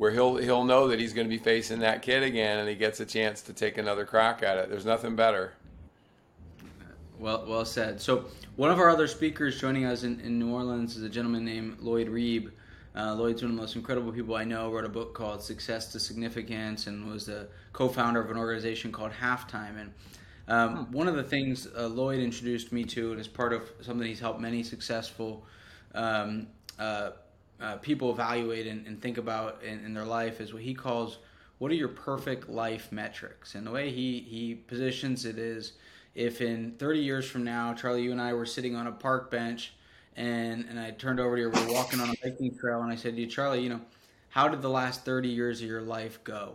where 0.00 0.10
he'll 0.10 0.38
he'll 0.38 0.64
know 0.64 0.88
that 0.88 0.98
he's 0.98 1.12
going 1.12 1.26
to 1.26 1.30
be 1.30 1.36
facing 1.36 1.80
that 1.80 2.00
kid 2.00 2.22
again, 2.22 2.58
and 2.58 2.66
he 2.66 2.74
gets 2.74 3.00
a 3.00 3.04
chance 3.04 3.42
to 3.42 3.52
take 3.52 3.76
another 3.76 4.06
crack 4.06 4.42
at 4.42 4.56
it. 4.56 4.70
There's 4.70 4.86
nothing 4.86 5.14
better. 5.14 5.52
Well, 7.18 7.44
well 7.46 7.66
said. 7.66 8.00
So 8.00 8.24
one 8.56 8.70
of 8.70 8.78
our 8.78 8.88
other 8.88 9.06
speakers 9.06 9.60
joining 9.60 9.84
us 9.84 10.02
in, 10.02 10.18
in 10.20 10.38
New 10.38 10.54
Orleans 10.54 10.96
is 10.96 11.02
a 11.02 11.08
gentleman 11.10 11.44
named 11.44 11.80
Lloyd 11.80 12.08
Reeb. 12.08 12.50
Uh, 12.96 13.14
Lloyd's 13.14 13.42
one 13.42 13.50
of 13.50 13.56
the 13.58 13.60
most 13.60 13.76
incredible 13.76 14.10
people 14.10 14.34
I 14.34 14.44
know. 14.44 14.72
Wrote 14.72 14.86
a 14.86 14.88
book 14.88 15.12
called 15.12 15.42
Success 15.42 15.92
to 15.92 16.00
Significance 16.00 16.86
and 16.86 17.06
was 17.06 17.26
the 17.26 17.48
co-founder 17.74 18.22
of 18.22 18.30
an 18.30 18.38
organization 18.38 18.90
called 18.90 19.12
Halftime. 19.12 19.78
And 19.78 19.92
um, 20.48 20.86
hmm. 20.86 20.92
one 20.96 21.08
of 21.08 21.14
the 21.14 21.22
things 21.22 21.68
uh, 21.76 21.88
Lloyd 21.88 22.20
introduced 22.20 22.72
me 22.72 22.84
to, 22.84 23.10
and 23.10 23.20
as 23.20 23.28
part 23.28 23.52
of 23.52 23.70
something 23.82 24.08
he's 24.08 24.18
helped 24.18 24.40
many 24.40 24.62
successful 24.62 25.44
um, 25.94 26.46
uh, 26.78 27.10
uh, 27.60 27.76
people 27.76 28.10
evaluate 28.10 28.66
and, 28.66 28.86
and 28.86 29.00
think 29.00 29.18
about 29.18 29.62
in, 29.62 29.84
in, 29.84 29.94
their 29.94 30.04
life 30.04 30.40
is 30.40 30.52
what 30.52 30.62
he 30.62 30.74
calls 30.74 31.18
what 31.58 31.70
are 31.70 31.74
your 31.74 31.88
perfect 31.88 32.48
life 32.48 32.90
metrics? 32.90 33.54
And 33.54 33.66
the 33.66 33.70
way 33.70 33.90
he, 33.90 34.20
he 34.20 34.54
positions 34.54 35.26
it 35.26 35.38
is 35.38 35.74
if 36.14 36.40
in 36.40 36.72
30 36.78 37.00
years 37.00 37.28
from 37.28 37.44
now 37.44 37.72
charlie 37.72 38.02
you 38.02 38.10
and 38.10 38.20
i 38.20 38.32
were 38.32 38.44
sitting 38.44 38.74
on 38.74 38.88
a 38.88 38.92
park 38.92 39.30
bench 39.30 39.74
and, 40.16 40.64
and 40.68 40.80
i 40.80 40.90
turned 40.90 41.20
over 41.20 41.36
to 41.36 41.42
you 41.42 41.50
we 41.50 41.66
were 41.66 41.72
walking 41.72 42.00
on 42.00 42.10
a 42.10 42.14
hiking 42.22 42.52
trail 42.58 42.82
and 42.82 42.90
i 42.90 42.96
said 42.96 43.14
to 43.14 43.20
you 43.20 43.28
charlie 43.28 43.62
you 43.62 43.68
know 43.68 43.80
how 44.30 44.46
did 44.46 44.62
the 44.62 44.70
last 44.70 45.04
30 45.04 45.28
years 45.28 45.60
of 45.60 45.68
your 45.68 45.82
life 45.82 46.22
go? 46.22 46.54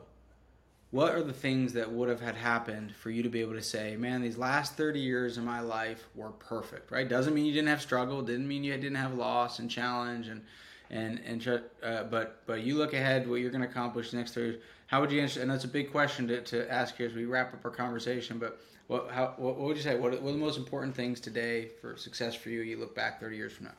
What 0.91 1.13
are 1.13 1.21
the 1.21 1.33
things 1.33 1.73
that 1.73 1.91
would 1.91 2.07
have 2.07 2.21
had 2.21 2.35
happened 2.35 2.95
for 2.95 3.09
you 3.09 3.21
to 3.21 3.27
be 3.27 3.41
able 3.41 3.53
to 3.53 3.61
say 3.61 3.97
man 3.97 4.21
these 4.21 4.37
last 4.37 4.77
30 4.77 4.99
years 4.99 5.37
of 5.37 5.43
my 5.43 5.59
life 5.59 6.07
were 6.15 6.29
perfect 6.29 6.89
right? 6.91 7.07
Doesn't 7.07 7.33
mean 7.33 7.45
you 7.45 7.51
didn't 7.51 7.67
have 7.67 7.81
struggle 7.81 8.21
didn't 8.21 8.47
mean 8.47 8.63
you 8.63 8.71
didn't 8.73 8.95
have 8.95 9.15
loss 9.15 9.59
and 9.59 9.69
challenge 9.69 10.29
and 10.29 10.41
and 10.89 11.19
and 11.25 11.61
uh, 11.83 12.03
but 12.03 12.41
but 12.45 12.61
you 12.61 12.75
look 12.75 12.93
ahead 12.93 13.27
what 13.29 13.35
you're 13.35 13.51
going 13.51 13.63
to 13.63 13.67
accomplish 13.67 14.13
next 14.13 14.35
year. 14.35 14.59
How 14.87 15.01
would 15.01 15.11
you 15.11 15.21
answer? 15.21 15.41
And 15.41 15.49
that's 15.49 15.63
a 15.63 15.69
big 15.69 15.91
question 15.91 16.27
to, 16.27 16.41
to 16.41 16.71
ask 16.71 16.95
here 16.95 17.07
as 17.07 17.13
we 17.13 17.25
wrap 17.25 17.53
up 17.53 17.65
our 17.65 17.71
conversation. 17.71 18.37
But 18.37 18.59
what 18.87 19.09
how 19.11 19.33
what, 19.37 19.57
what 19.57 19.67
would 19.67 19.77
you 19.77 19.83
say? 19.83 19.95
What, 19.95 20.11
what 20.21 20.29
are 20.29 20.33
the 20.33 20.37
most 20.37 20.57
important 20.57 20.95
things 20.95 21.19
today 21.19 21.69
for 21.81 21.97
success 21.97 22.35
for 22.35 22.49
you? 22.49 22.61
You 22.61 22.77
look 22.77 22.95
back 22.95 23.19
30 23.19 23.35
years 23.35 23.53
from 23.53 23.65
now. 23.65 23.73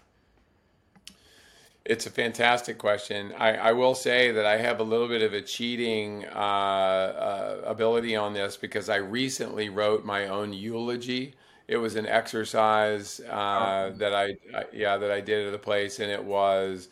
It's 1.84 2.04
a 2.04 2.10
fantastic 2.10 2.78
question. 2.78 3.32
I, 3.38 3.54
I, 3.54 3.72
will 3.72 3.94
say 3.94 4.32
that 4.32 4.44
I 4.44 4.56
have 4.56 4.80
a 4.80 4.82
little 4.82 5.06
bit 5.06 5.22
of 5.22 5.32
a 5.32 5.40
cheating 5.40 6.24
uh, 6.24 6.36
uh, 6.36 7.60
ability 7.64 8.16
on 8.16 8.34
this 8.34 8.56
because 8.56 8.88
I 8.88 8.96
recently 8.96 9.68
wrote 9.68 10.04
my 10.04 10.26
own 10.26 10.52
eulogy 10.52 11.36
it 11.68 11.76
was 11.78 11.96
an 11.96 12.06
exercise 12.06 13.20
uh, 13.20 13.92
that 13.96 14.14
I, 14.14 14.36
I 14.56 14.64
yeah 14.72 14.96
that 14.98 15.10
I 15.10 15.20
did 15.20 15.46
at 15.46 15.52
the 15.52 15.58
place, 15.58 16.00
and 16.00 16.10
it 16.10 16.24
was. 16.24 16.88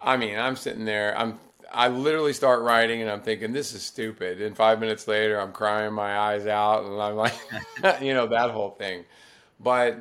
I 0.00 0.16
mean, 0.16 0.38
I'm 0.38 0.56
sitting 0.56 0.84
there. 0.84 1.18
I'm 1.18 1.38
I 1.72 1.88
literally 1.88 2.32
start 2.32 2.62
writing 2.62 3.02
and 3.02 3.10
I'm 3.10 3.22
thinking 3.22 3.52
this 3.52 3.74
is 3.74 3.82
stupid. 3.82 4.40
And 4.40 4.56
five 4.56 4.80
minutes 4.80 5.08
later, 5.08 5.40
I'm 5.40 5.52
crying 5.52 5.92
my 5.94 6.18
eyes 6.18 6.46
out, 6.46 6.84
and 6.84 7.00
I'm 7.00 7.16
like, 7.16 7.34
you 8.02 8.14
know, 8.14 8.26
that 8.28 8.50
whole 8.50 8.70
thing. 8.70 9.04
But 9.60 9.98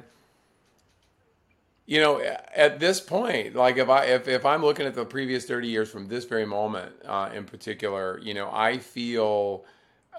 you 1.88 2.01
know, 2.01 2.19
at 2.55 2.79
this 2.79 2.99
point, 2.99 3.55
like 3.55 3.77
if 3.77 3.89
I 3.89 4.05
if, 4.05 4.27
if 4.27 4.45
I'm 4.45 4.63
looking 4.63 4.88
at 4.88 4.95
the 4.95 5.05
previous 5.05 5.45
30 5.45 5.67
years 5.67 5.89
from 5.89 6.08
this 6.08 6.25
very 6.25 6.45
moment 6.45 6.93
uh, 7.05 7.29
in 7.34 7.45
particular, 7.45 8.19
you 8.23 8.34
know, 8.34 8.49
I 8.51 8.79
feel 8.79 9.65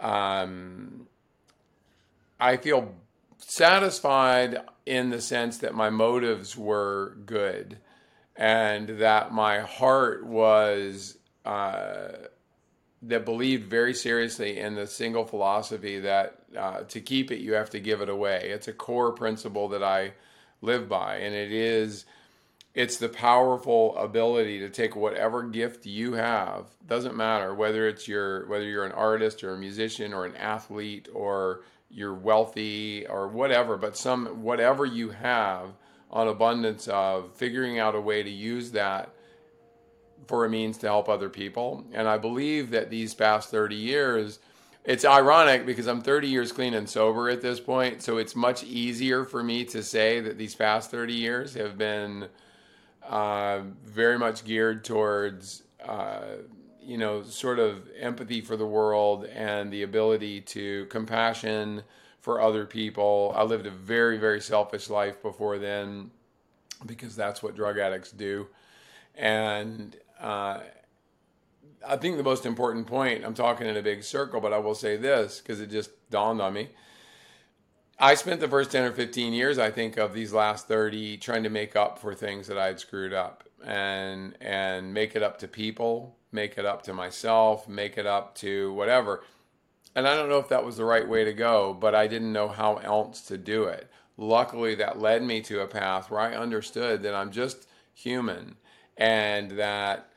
um, 0.00 1.06
I 2.40 2.56
feel 2.56 2.94
satisfied 3.38 4.58
in 4.84 5.10
the 5.10 5.20
sense 5.20 5.58
that 5.58 5.74
my 5.74 5.90
motives 5.90 6.56
were 6.56 7.16
good 7.26 7.78
and 8.36 8.88
that 9.00 9.32
my 9.32 9.60
heart 9.60 10.26
was 10.26 11.16
uh, 11.44 12.08
that 13.02 13.24
believed 13.24 13.68
very 13.68 13.94
seriously 13.94 14.58
in 14.58 14.74
the 14.74 14.86
single 14.86 15.24
philosophy 15.24 16.00
that 16.00 16.38
uh, 16.56 16.80
to 16.82 17.00
keep 17.00 17.30
it 17.30 17.40
you 17.40 17.54
have 17.54 17.70
to 17.70 17.80
give 17.80 18.00
it 18.00 18.08
away. 18.08 18.48
It's 18.50 18.68
a 18.68 18.72
core 18.72 19.12
principle 19.12 19.68
that 19.68 19.82
I 19.82 20.12
live 20.60 20.88
by, 20.88 21.16
and 21.16 21.34
it 21.34 21.52
is 21.52 22.04
it's 22.74 22.98
the 22.98 23.08
powerful 23.08 23.96
ability 23.96 24.58
to 24.58 24.68
take 24.68 24.94
whatever 24.94 25.42
gift 25.42 25.86
you 25.86 26.12
have 26.12 26.66
doesn't 26.86 27.16
matter 27.16 27.54
whether 27.54 27.88
it's 27.88 28.06
your 28.06 28.46
whether 28.48 28.64
you're 28.64 28.84
an 28.84 28.92
artist 28.92 29.42
or 29.42 29.54
a 29.54 29.58
musician 29.58 30.12
or 30.12 30.26
an 30.26 30.36
athlete 30.36 31.08
or 31.14 31.62
you're 31.88 32.14
wealthy 32.14 33.06
or 33.06 33.28
whatever 33.28 33.76
but 33.76 33.96
some 33.96 34.26
whatever 34.42 34.84
you 34.84 35.10
have 35.10 35.70
on 36.10 36.28
abundance 36.28 36.88
of 36.88 37.34
figuring 37.34 37.78
out 37.78 37.94
a 37.94 38.00
way 38.00 38.22
to 38.22 38.30
use 38.30 38.72
that 38.72 39.10
for 40.26 40.44
a 40.44 40.48
means 40.48 40.78
to 40.78 40.86
help 40.86 41.08
other 41.08 41.28
people. 41.28 41.84
And 41.92 42.08
i 42.08 42.18
believe 42.18 42.70
that 42.70 42.90
these 42.90 43.14
past 43.14 43.50
30 43.50 43.76
years 43.76 44.38
it's 44.86 45.04
ironic 45.04 45.66
because 45.66 45.88
I'm 45.88 46.00
30 46.00 46.28
years 46.28 46.52
clean 46.52 46.72
and 46.72 46.88
sober 46.88 47.28
at 47.28 47.42
this 47.42 47.58
point, 47.58 48.02
so 48.02 48.18
it's 48.18 48.36
much 48.36 48.62
easier 48.62 49.24
for 49.24 49.42
me 49.42 49.64
to 49.66 49.82
say 49.82 50.20
that 50.20 50.38
these 50.38 50.54
past 50.54 50.92
30 50.92 51.12
years 51.12 51.54
have 51.54 51.76
been 51.76 52.28
uh, 53.02 53.62
very 53.84 54.16
much 54.16 54.44
geared 54.44 54.84
towards, 54.84 55.64
uh, 55.84 56.36
you 56.86 56.96
know, 56.96 57.22
sort 57.22 57.58
of 57.58 57.88
empathy 57.98 58.40
for 58.40 58.56
the 58.56 58.66
world 58.66 59.24
and 59.24 59.72
the 59.72 59.82
ability 59.82 60.40
to 60.40 60.86
compassion 60.86 61.82
for 62.20 62.40
other 62.40 62.64
people. 62.64 63.32
I 63.36 63.42
lived 63.42 63.66
a 63.66 63.70
very, 63.70 64.18
very 64.18 64.40
selfish 64.40 64.88
life 64.88 65.20
before 65.20 65.58
then 65.58 66.12
because 66.86 67.16
that's 67.16 67.42
what 67.42 67.56
drug 67.56 67.78
addicts 67.78 68.12
do. 68.12 68.46
And 69.16 69.96
uh, 70.20 70.60
I 71.86 71.96
think 71.96 72.16
the 72.16 72.22
most 72.22 72.46
important 72.46 72.86
point, 72.86 73.24
I'm 73.24 73.34
talking 73.34 73.66
in 73.66 73.76
a 73.76 73.82
big 73.82 74.04
circle, 74.04 74.40
but 74.40 74.52
I 74.52 74.58
will 74.58 74.74
say 74.74 74.96
this 74.96 75.40
because 75.40 75.60
it 75.60 75.70
just 75.70 75.90
dawned 76.10 76.40
on 76.40 76.52
me. 76.52 76.68
I 77.98 78.14
spent 78.14 78.40
the 78.40 78.48
first 78.48 78.70
10 78.70 78.84
or 78.84 78.92
15 78.92 79.32
years, 79.32 79.58
I 79.58 79.70
think, 79.70 79.96
of 79.96 80.12
these 80.12 80.32
last 80.32 80.68
30 80.68 81.16
trying 81.16 81.42
to 81.44 81.50
make 81.50 81.74
up 81.74 81.98
for 81.98 82.14
things 82.14 82.46
that 82.46 82.58
I'd 82.58 82.78
screwed 82.78 83.14
up 83.14 83.44
and 83.64 84.36
and 84.40 84.92
make 84.92 85.16
it 85.16 85.22
up 85.22 85.38
to 85.38 85.48
people, 85.48 86.16
make 86.36 86.56
it 86.56 86.64
up 86.64 86.82
to 86.82 86.92
myself, 86.92 87.68
make 87.68 87.98
it 87.98 88.06
up 88.06 88.36
to 88.36 88.72
whatever. 88.74 89.24
And 89.96 90.06
I 90.06 90.14
don't 90.14 90.28
know 90.28 90.38
if 90.38 90.50
that 90.50 90.64
was 90.64 90.76
the 90.76 90.84
right 90.84 91.08
way 91.08 91.24
to 91.24 91.32
go, 91.32 91.74
but 91.74 91.96
I 91.96 92.06
didn't 92.06 92.32
know 92.32 92.46
how 92.46 92.76
else 92.76 93.22
to 93.22 93.36
do 93.36 93.64
it. 93.64 93.90
Luckily, 94.16 94.76
that 94.76 95.00
led 95.00 95.24
me 95.24 95.40
to 95.42 95.62
a 95.62 95.66
path 95.66 96.10
where 96.10 96.20
I 96.20 96.36
understood 96.36 97.02
that 97.02 97.14
I'm 97.14 97.32
just 97.32 97.66
human 97.92 98.56
and 98.96 99.50
that 99.52 100.10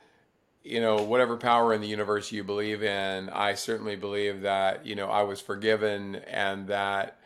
you 0.62 0.80
know, 0.80 1.02
whatever 1.02 1.36
power 1.36 1.72
in 1.72 1.80
the 1.80 1.88
universe 1.88 2.30
you 2.30 2.44
believe 2.44 2.82
in, 2.82 3.30
I 3.30 3.54
certainly 3.54 3.96
believe 3.96 4.42
that, 4.42 4.84
you 4.84 4.94
know, 4.94 5.08
I 5.08 5.22
was 5.22 5.40
forgiven 5.40 6.16
and 6.16 6.66
that, 6.68 7.18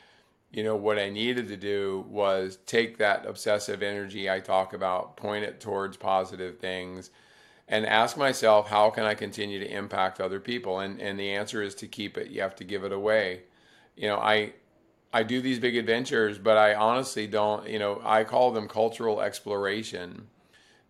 you 0.52 0.62
know, 0.62 0.76
what 0.76 0.98
I 0.98 1.10
needed 1.10 1.48
to 1.48 1.56
do 1.56 2.04
was 2.08 2.58
take 2.64 2.98
that 2.98 3.26
obsessive 3.26 3.82
energy 3.82 4.30
I 4.30 4.38
talk 4.38 4.72
about, 4.72 5.16
point 5.16 5.44
it 5.44 5.60
towards 5.60 5.96
positive 5.96 6.58
things, 6.58 7.10
and 7.68 7.86
ask 7.86 8.16
myself, 8.16 8.68
how 8.68 8.90
can 8.90 9.04
I 9.04 9.14
continue 9.14 9.58
to 9.58 9.70
impact 9.70 10.20
other 10.20 10.40
people? 10.40 10.80
And, 10.80 11.00
and 11.00 11.18
the 11.18 11.30
answer 11.32 11.62
is 11.62 11.74
to 11.76 11.86
keep 11.86 12.18
it. 12.18 12.28
You 12.28 12.42
have 12.42 12.56
to 12.56 12.64
give 12.64 12.84
it 12.84 12.92
away. 12.92 13.42
You 13.96 14.08
know, 14.08 14.18
I, 14.18 14.52
I 15.12 15.22
do 15.22 15.40
these 15.40 15.58
big 15.58 15.76
adventures, 15.76 16.38
but 16.38 16.56
I 16.56 16.74
honestly 16.74 17.26
don't, 17.26 17.68
you 17.68 17.78
know, 17.78 18.00
I 18.04 18.24
call 18.24 18.50
them 18.50 18.68
cultural 18.68 19.20
exploration 19.20 20.26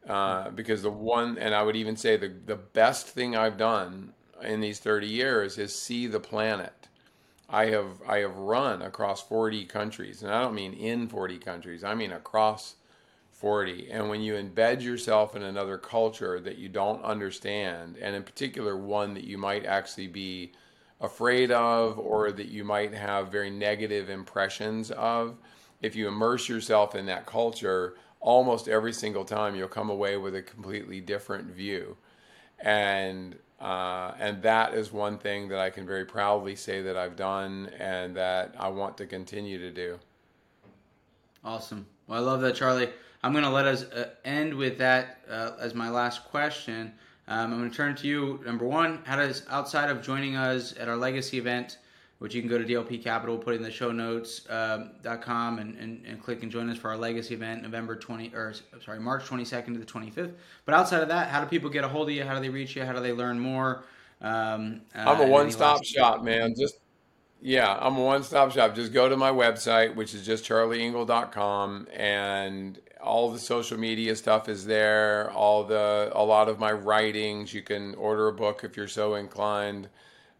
uh, 0.08 0.50
because 0.50 0.82
the 0.82 0.90
one, 0.90 1.38
and 1.38 1.54
I 1.54 1.62
would 1.62 1.76
even 1.76 1.96
say 1.96 2.16
the, 2.16 2.32
the 2.44 2.56
best 2.56 3.06
thing 3.06 3.36
I've 3.36 3.56
done 3.56 4.12
in 4.42 4.60
these 4.60 4.78
30 4.80 5.06
years 5.06 5.58
is 5.58 5.78
see 5.78 6.06
the 6.06 6.20
planet. 6.20 6.88
I 7.48 7.66
have 7.66 8.02
I 8.08 8.18
have 8.18 8.36
run 8.36 8.82
across 8.82 9.22
40 9.22 9.66
countries, 9.66 10.22
and 10.22 10.32
I 10.32 10.42
don't 10.42 10.54
mean 10.54 10.72
in 10.72 11.08
40 11.08 11.38
countries. 11.38 11.84
I 11.84 11.94
mean 11.94 12.10
across 12.10 12.76
40. 13.44 13.90
And 13.90 14.08
when 14.08 14.22
you 14.22 14.36
embed 14.36 14.80
yourself 14.80 15.36
in 15.36 15.42
another 15.42 15.76
culture 15.76 16.40
that 16.40 16.56
you 16.56 16.70
don't 16.70 17.04
understand, 17.04 17.98
and 18.00 18.16
in 18.16 18.22
particular 18.22 18.74
one 18.74 19.12
that 19.12 19.24
you 19.24 19.36
might 19.36 19.66
actually 19.66 20.06
be 20.06 20.52
afraid 21.02 21.50
of 21.50 21.98
or 21.98 22.32
that 22.32 22.48
you 22.48 22.64
might 22.64 22.94
have 22.94 23.30
very 23.30 23.50
negative 23.50 24.08
impressions 24.08 24.90
of, 24.92 25.36
if 25.82 25.94
you 25.94 26.08
immerse 26.08 26.48
yourself 26.48 26.94
in 26.94 27.04
that 27.04 27.26
culture, 27.26 27.96
almost 28.20 28.66
every 28.66 28.94
single 28.94 29.26
time 29.26 29.54
you'll 29.54 29.68
come 29.68 29.90
away 29.90 30.16
with 30.16 30.34
a 30.34 30.40
completely 30.40 31.02
different 31.02 31.44
view 31.50 31.98
and 32.60 33.36
uh, 33.60 34.14
and 34.18 34.42
that 34.42 34.72
is 34.72 34.90
one 34.90 35.18
thing 35.18 35.48
that 35.48 35.58
I 35.58 35.68
can 35.68 35.86
very 35.86 36.06
proudly 36.06 36.56
say 36.56 36.80
that 36.80 36.96
I've 36.96 37.14
done 37.14 37.70
and 37.78 38.16
that 38.16 38.54
I 38.58 38.68
want 38.68 38.96
to 38.98 39.06
continue 39.06 39.58
to 39.58 39.70
do. 39.70 39.98
Awesome. 41.44 41.86
Well, 42.06 42.18
I 42.18 42.22
love 42.22 42.40
that, 42.40 42.56
Charlie. 42.56 42.90
I'm 43.24 43.32
going 43.32 43.44
to 43.44 43.50
let 43.50 43.64
us 43.64 43.84
uh, 43.84 44.10
end 44.26 44.52
with 44.52 44.76
that 44.76 45.20
uh, 45.30 45.52
as 45.58 45.74
my 45.74 45.88
last 45.88 46.26
question. 46.26 46.92
Um, 47.26 47.54
I'm 47.54 47.58
going 47.58 47.70
to 47.70 47.74
turn 47.74 47.96
to 47.96 48.06
you. 48.06 48.38
Number 48.44 48.66
one, 48.66 49.00
how 49.04 49.16
does 49.16 49.46
outside 49.48 49.88
of 49.88 50.02
joining 50.02 50.36
us 50.36 50.74
at 50.78 50.90
our 50.90 50.96
legacy 50.98 51.38
event, 51.38 51.78
which 52.18 52.34
you 52.34 52.42
can 52.42 52.50
go 52.50 52.58
to 52.58 52.64
DLP 52.64 53.02
Capital, 53.02 53.38
put 53.38 53.54
in 53.54 53.62
the 53.62 53.70
show 53.70 53.90
notes 53.90 54.46
um, 54.50 54.90
.com 55.22 55.58
and, 55.58 55.74
and, 55.78 56.04
and 56.04 56.22
click 56.22 56.42
and 56.42 56.52
join 56.52 56.68
us 56.68 56.76
for 56.76 56.90
our 56.90 56.98
legacy 56.98 57.32
event 57.32 57.62
November 57.62 57.96
20 57.96 58.34
or 58.34 58.52
sorry 58.84 59.00
March 59.00 59.24
22nd 59.24 59.72
to 59.72 59.78
the 59.78 59.86
25th. 59.86 60.34
But 60.66 60.74
outside 60.74 61.00
of 61.00 61.08
that, 61.08 61.28
how 61.28 61.40
do 61.40 61.46
people 61.46 61.70
get 61.70 61.82
a 61.82 61.88
hold 61.88 62.10
of 62.10 62.14
you? 62.14 62.24
How 62.24 62.34
do 62.34 62.42
they 62.42 62.50
reach 62.50 62.76
you? 62.76 62.84
How 62.84 62.92
do 62.92 63.00
they 63.00 63.14
learn 63.14 63.40
more? 63.40 63.86
Um, 64.20 64.82
uh, 64.94 64.98
I'm 64.98 65.20
a 65.22 65.26
one-stop 65.26 65.82
shop, 65.82 66.22
man. 66.22 66.54
Just 66.54 66.74
yeah, 67.40 67.74
I'm 67.80 67.96
a 67.96 68.02
one-stop 68.02 68.52
shop. 68.52 68.74
Just 68.74 68.92
go 68.92 69.08
to 69.08 69.16
my 69.16 69.30
website, 69.30 69.94
which 69.94 70.12
is 70.12 70.26
just 70.26 70.44
charlieengle.com, 70.44 71.88
and 71.92 72.78
all 73.04 73.30
the 73.30 73.38
social 73.38 73.78
media 73.78 74.16
stuff 74.16 74.48
is 74.48 74.64
there. 74.64 75.30
All 75.32 75.64
the 75.64 76.10
a 76.12 76.24
lot 76.24 76.48
of 76.48 76.58
my 76.58 76.72
writings. 76.72 77.52
You 77.54 77.62
can 77.62 77.94
order 77.94 78.28
a 78.28 78.32
book 78.32 78.64
if 78.64 78.76
you're 78.76 78.88
so 78.88 79.14
inclined. 79.14 79.88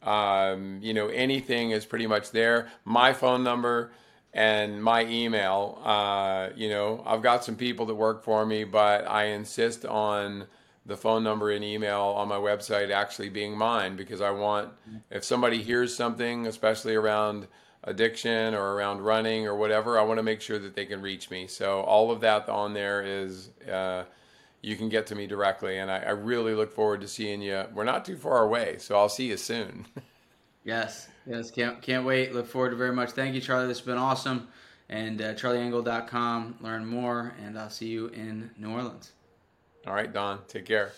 Um, 0.03 0.81
you 0.83 0.93
know, 0.93 1.09
anything 1.09 1.71
is 1.71 1.85
pretty 1.87 2.07
much 2.07 2.31
there. 2.31 2.71
My 2.85 3.13
phone 3.13 3.43
number 3.43 3.93
and 4.35 4.83
my 4.83 5.05
email. 5.07 5.81
Uh, 5.83 6.51
you 6.57 6.69
know, 6.69 7.03
I've 7.07 7.23
got 7.23 7.45
some 7.45 7.57
people 7.57 7.87
that 7.87 7.95
work 7.95 8.25
for 8.25 8.45
me, 8.45 8.65
but 8.65 9.09
I 9.09 9.27
insist 9.27 9.87
on 9.87 10.47
the 10.87 10.97
phone 10.97 11.25
number 11.25 11.51
and 11.51 11.65
email 11.65 12.01
on 12.01 12.29
my 12.29 12.37
website 12.37 12.91
actually 12.91 13.31
being 13.31 13.57
mine 13.57 13.97
because 13.97 14.21
I 14.21 14.31
want, 14.31 14.71
if 15.11 15.25
somebody 15.25 15.63
hears 15.63 15.97
something, 15.97 16.47
especially 16.47 16.95
around 16.95 17.47
addiction 17.85 18.55
or 18.55 18.75
around 18.75 19.03
running 19.03 19.47
or 19.47 19.55
whatever, 19.55 19.99
I 19.99 20.03
want 20.03 20.19
to 20.19 20.23
make 20.23 20.41
sure 20.41 20.59
that 20.59 20.75
they 20.75 20.87
can 20.87 21.01
reach 21.01 21.31
me. 21.31 21.47
So 21.47 21.81
all 21.83 22.11
of 22.11 22.21
that 22.21 22.49
on 22.49 22.73
there 22.75 23.03
is 23.03 23.51
uh, 23.71 24.05
you 24.63 24.77
can 24.77 24.89
get 24.89 25.07
to 25.09 25.15
me 25.15 25.27
directly, 25.27 25.79
and 25.79 25.91
I, 25.91 25.99
I, 25.99 26.11
really 26.11 26.55
look 26.55 26.73
forward 26.73 27.03
to 27.03 27.09
seeing 27.09 27.43
you. 27.43 27.65
We're 27.75 27.85
not 27.85 28.05
too 28.05 28.17
far 28.17 28.43
away, 28.43 28.77
so 28.79 28.97
I'll 28.97 29.11
see 29.11 29.29
you 29.29 29.37
soon. 29.37 29.87
yes, 30.65 31.09
yes, 31.27 31.51
can't 31.51 31.83
can't 31.83 32.07
wait. 32.07 32.35
Look 32.35 32.47
forward 32.47 32.71
to 32.71 32.77
very 32.77 32.95
much. 32.95 33.11
Thank 33.11 33.35
you, 33.35 33.41
Charlie. 33.41 33.67
This 33.67 33.79
has 33.79 33.87
been 33.87 33.99
awesome. 33.99 34.49
And 34.89 35.21
uh, 35.23 35.35
charlieengle.com, 35.35 36.57
learn 36.61 36.87
more, 36.87 37.35
and 37.43 37.59
I'll 37.59 37.71
see 37.71 37.89
you 37.89 38.09
in 38.09 38.51
New 38.59 38.71
Orleans. 38.71 39.13
All 39.87 39.95
right, 39.95 40.13
Don, 40.13 40.41
take 40.47 40.67
care. 40.67 40.93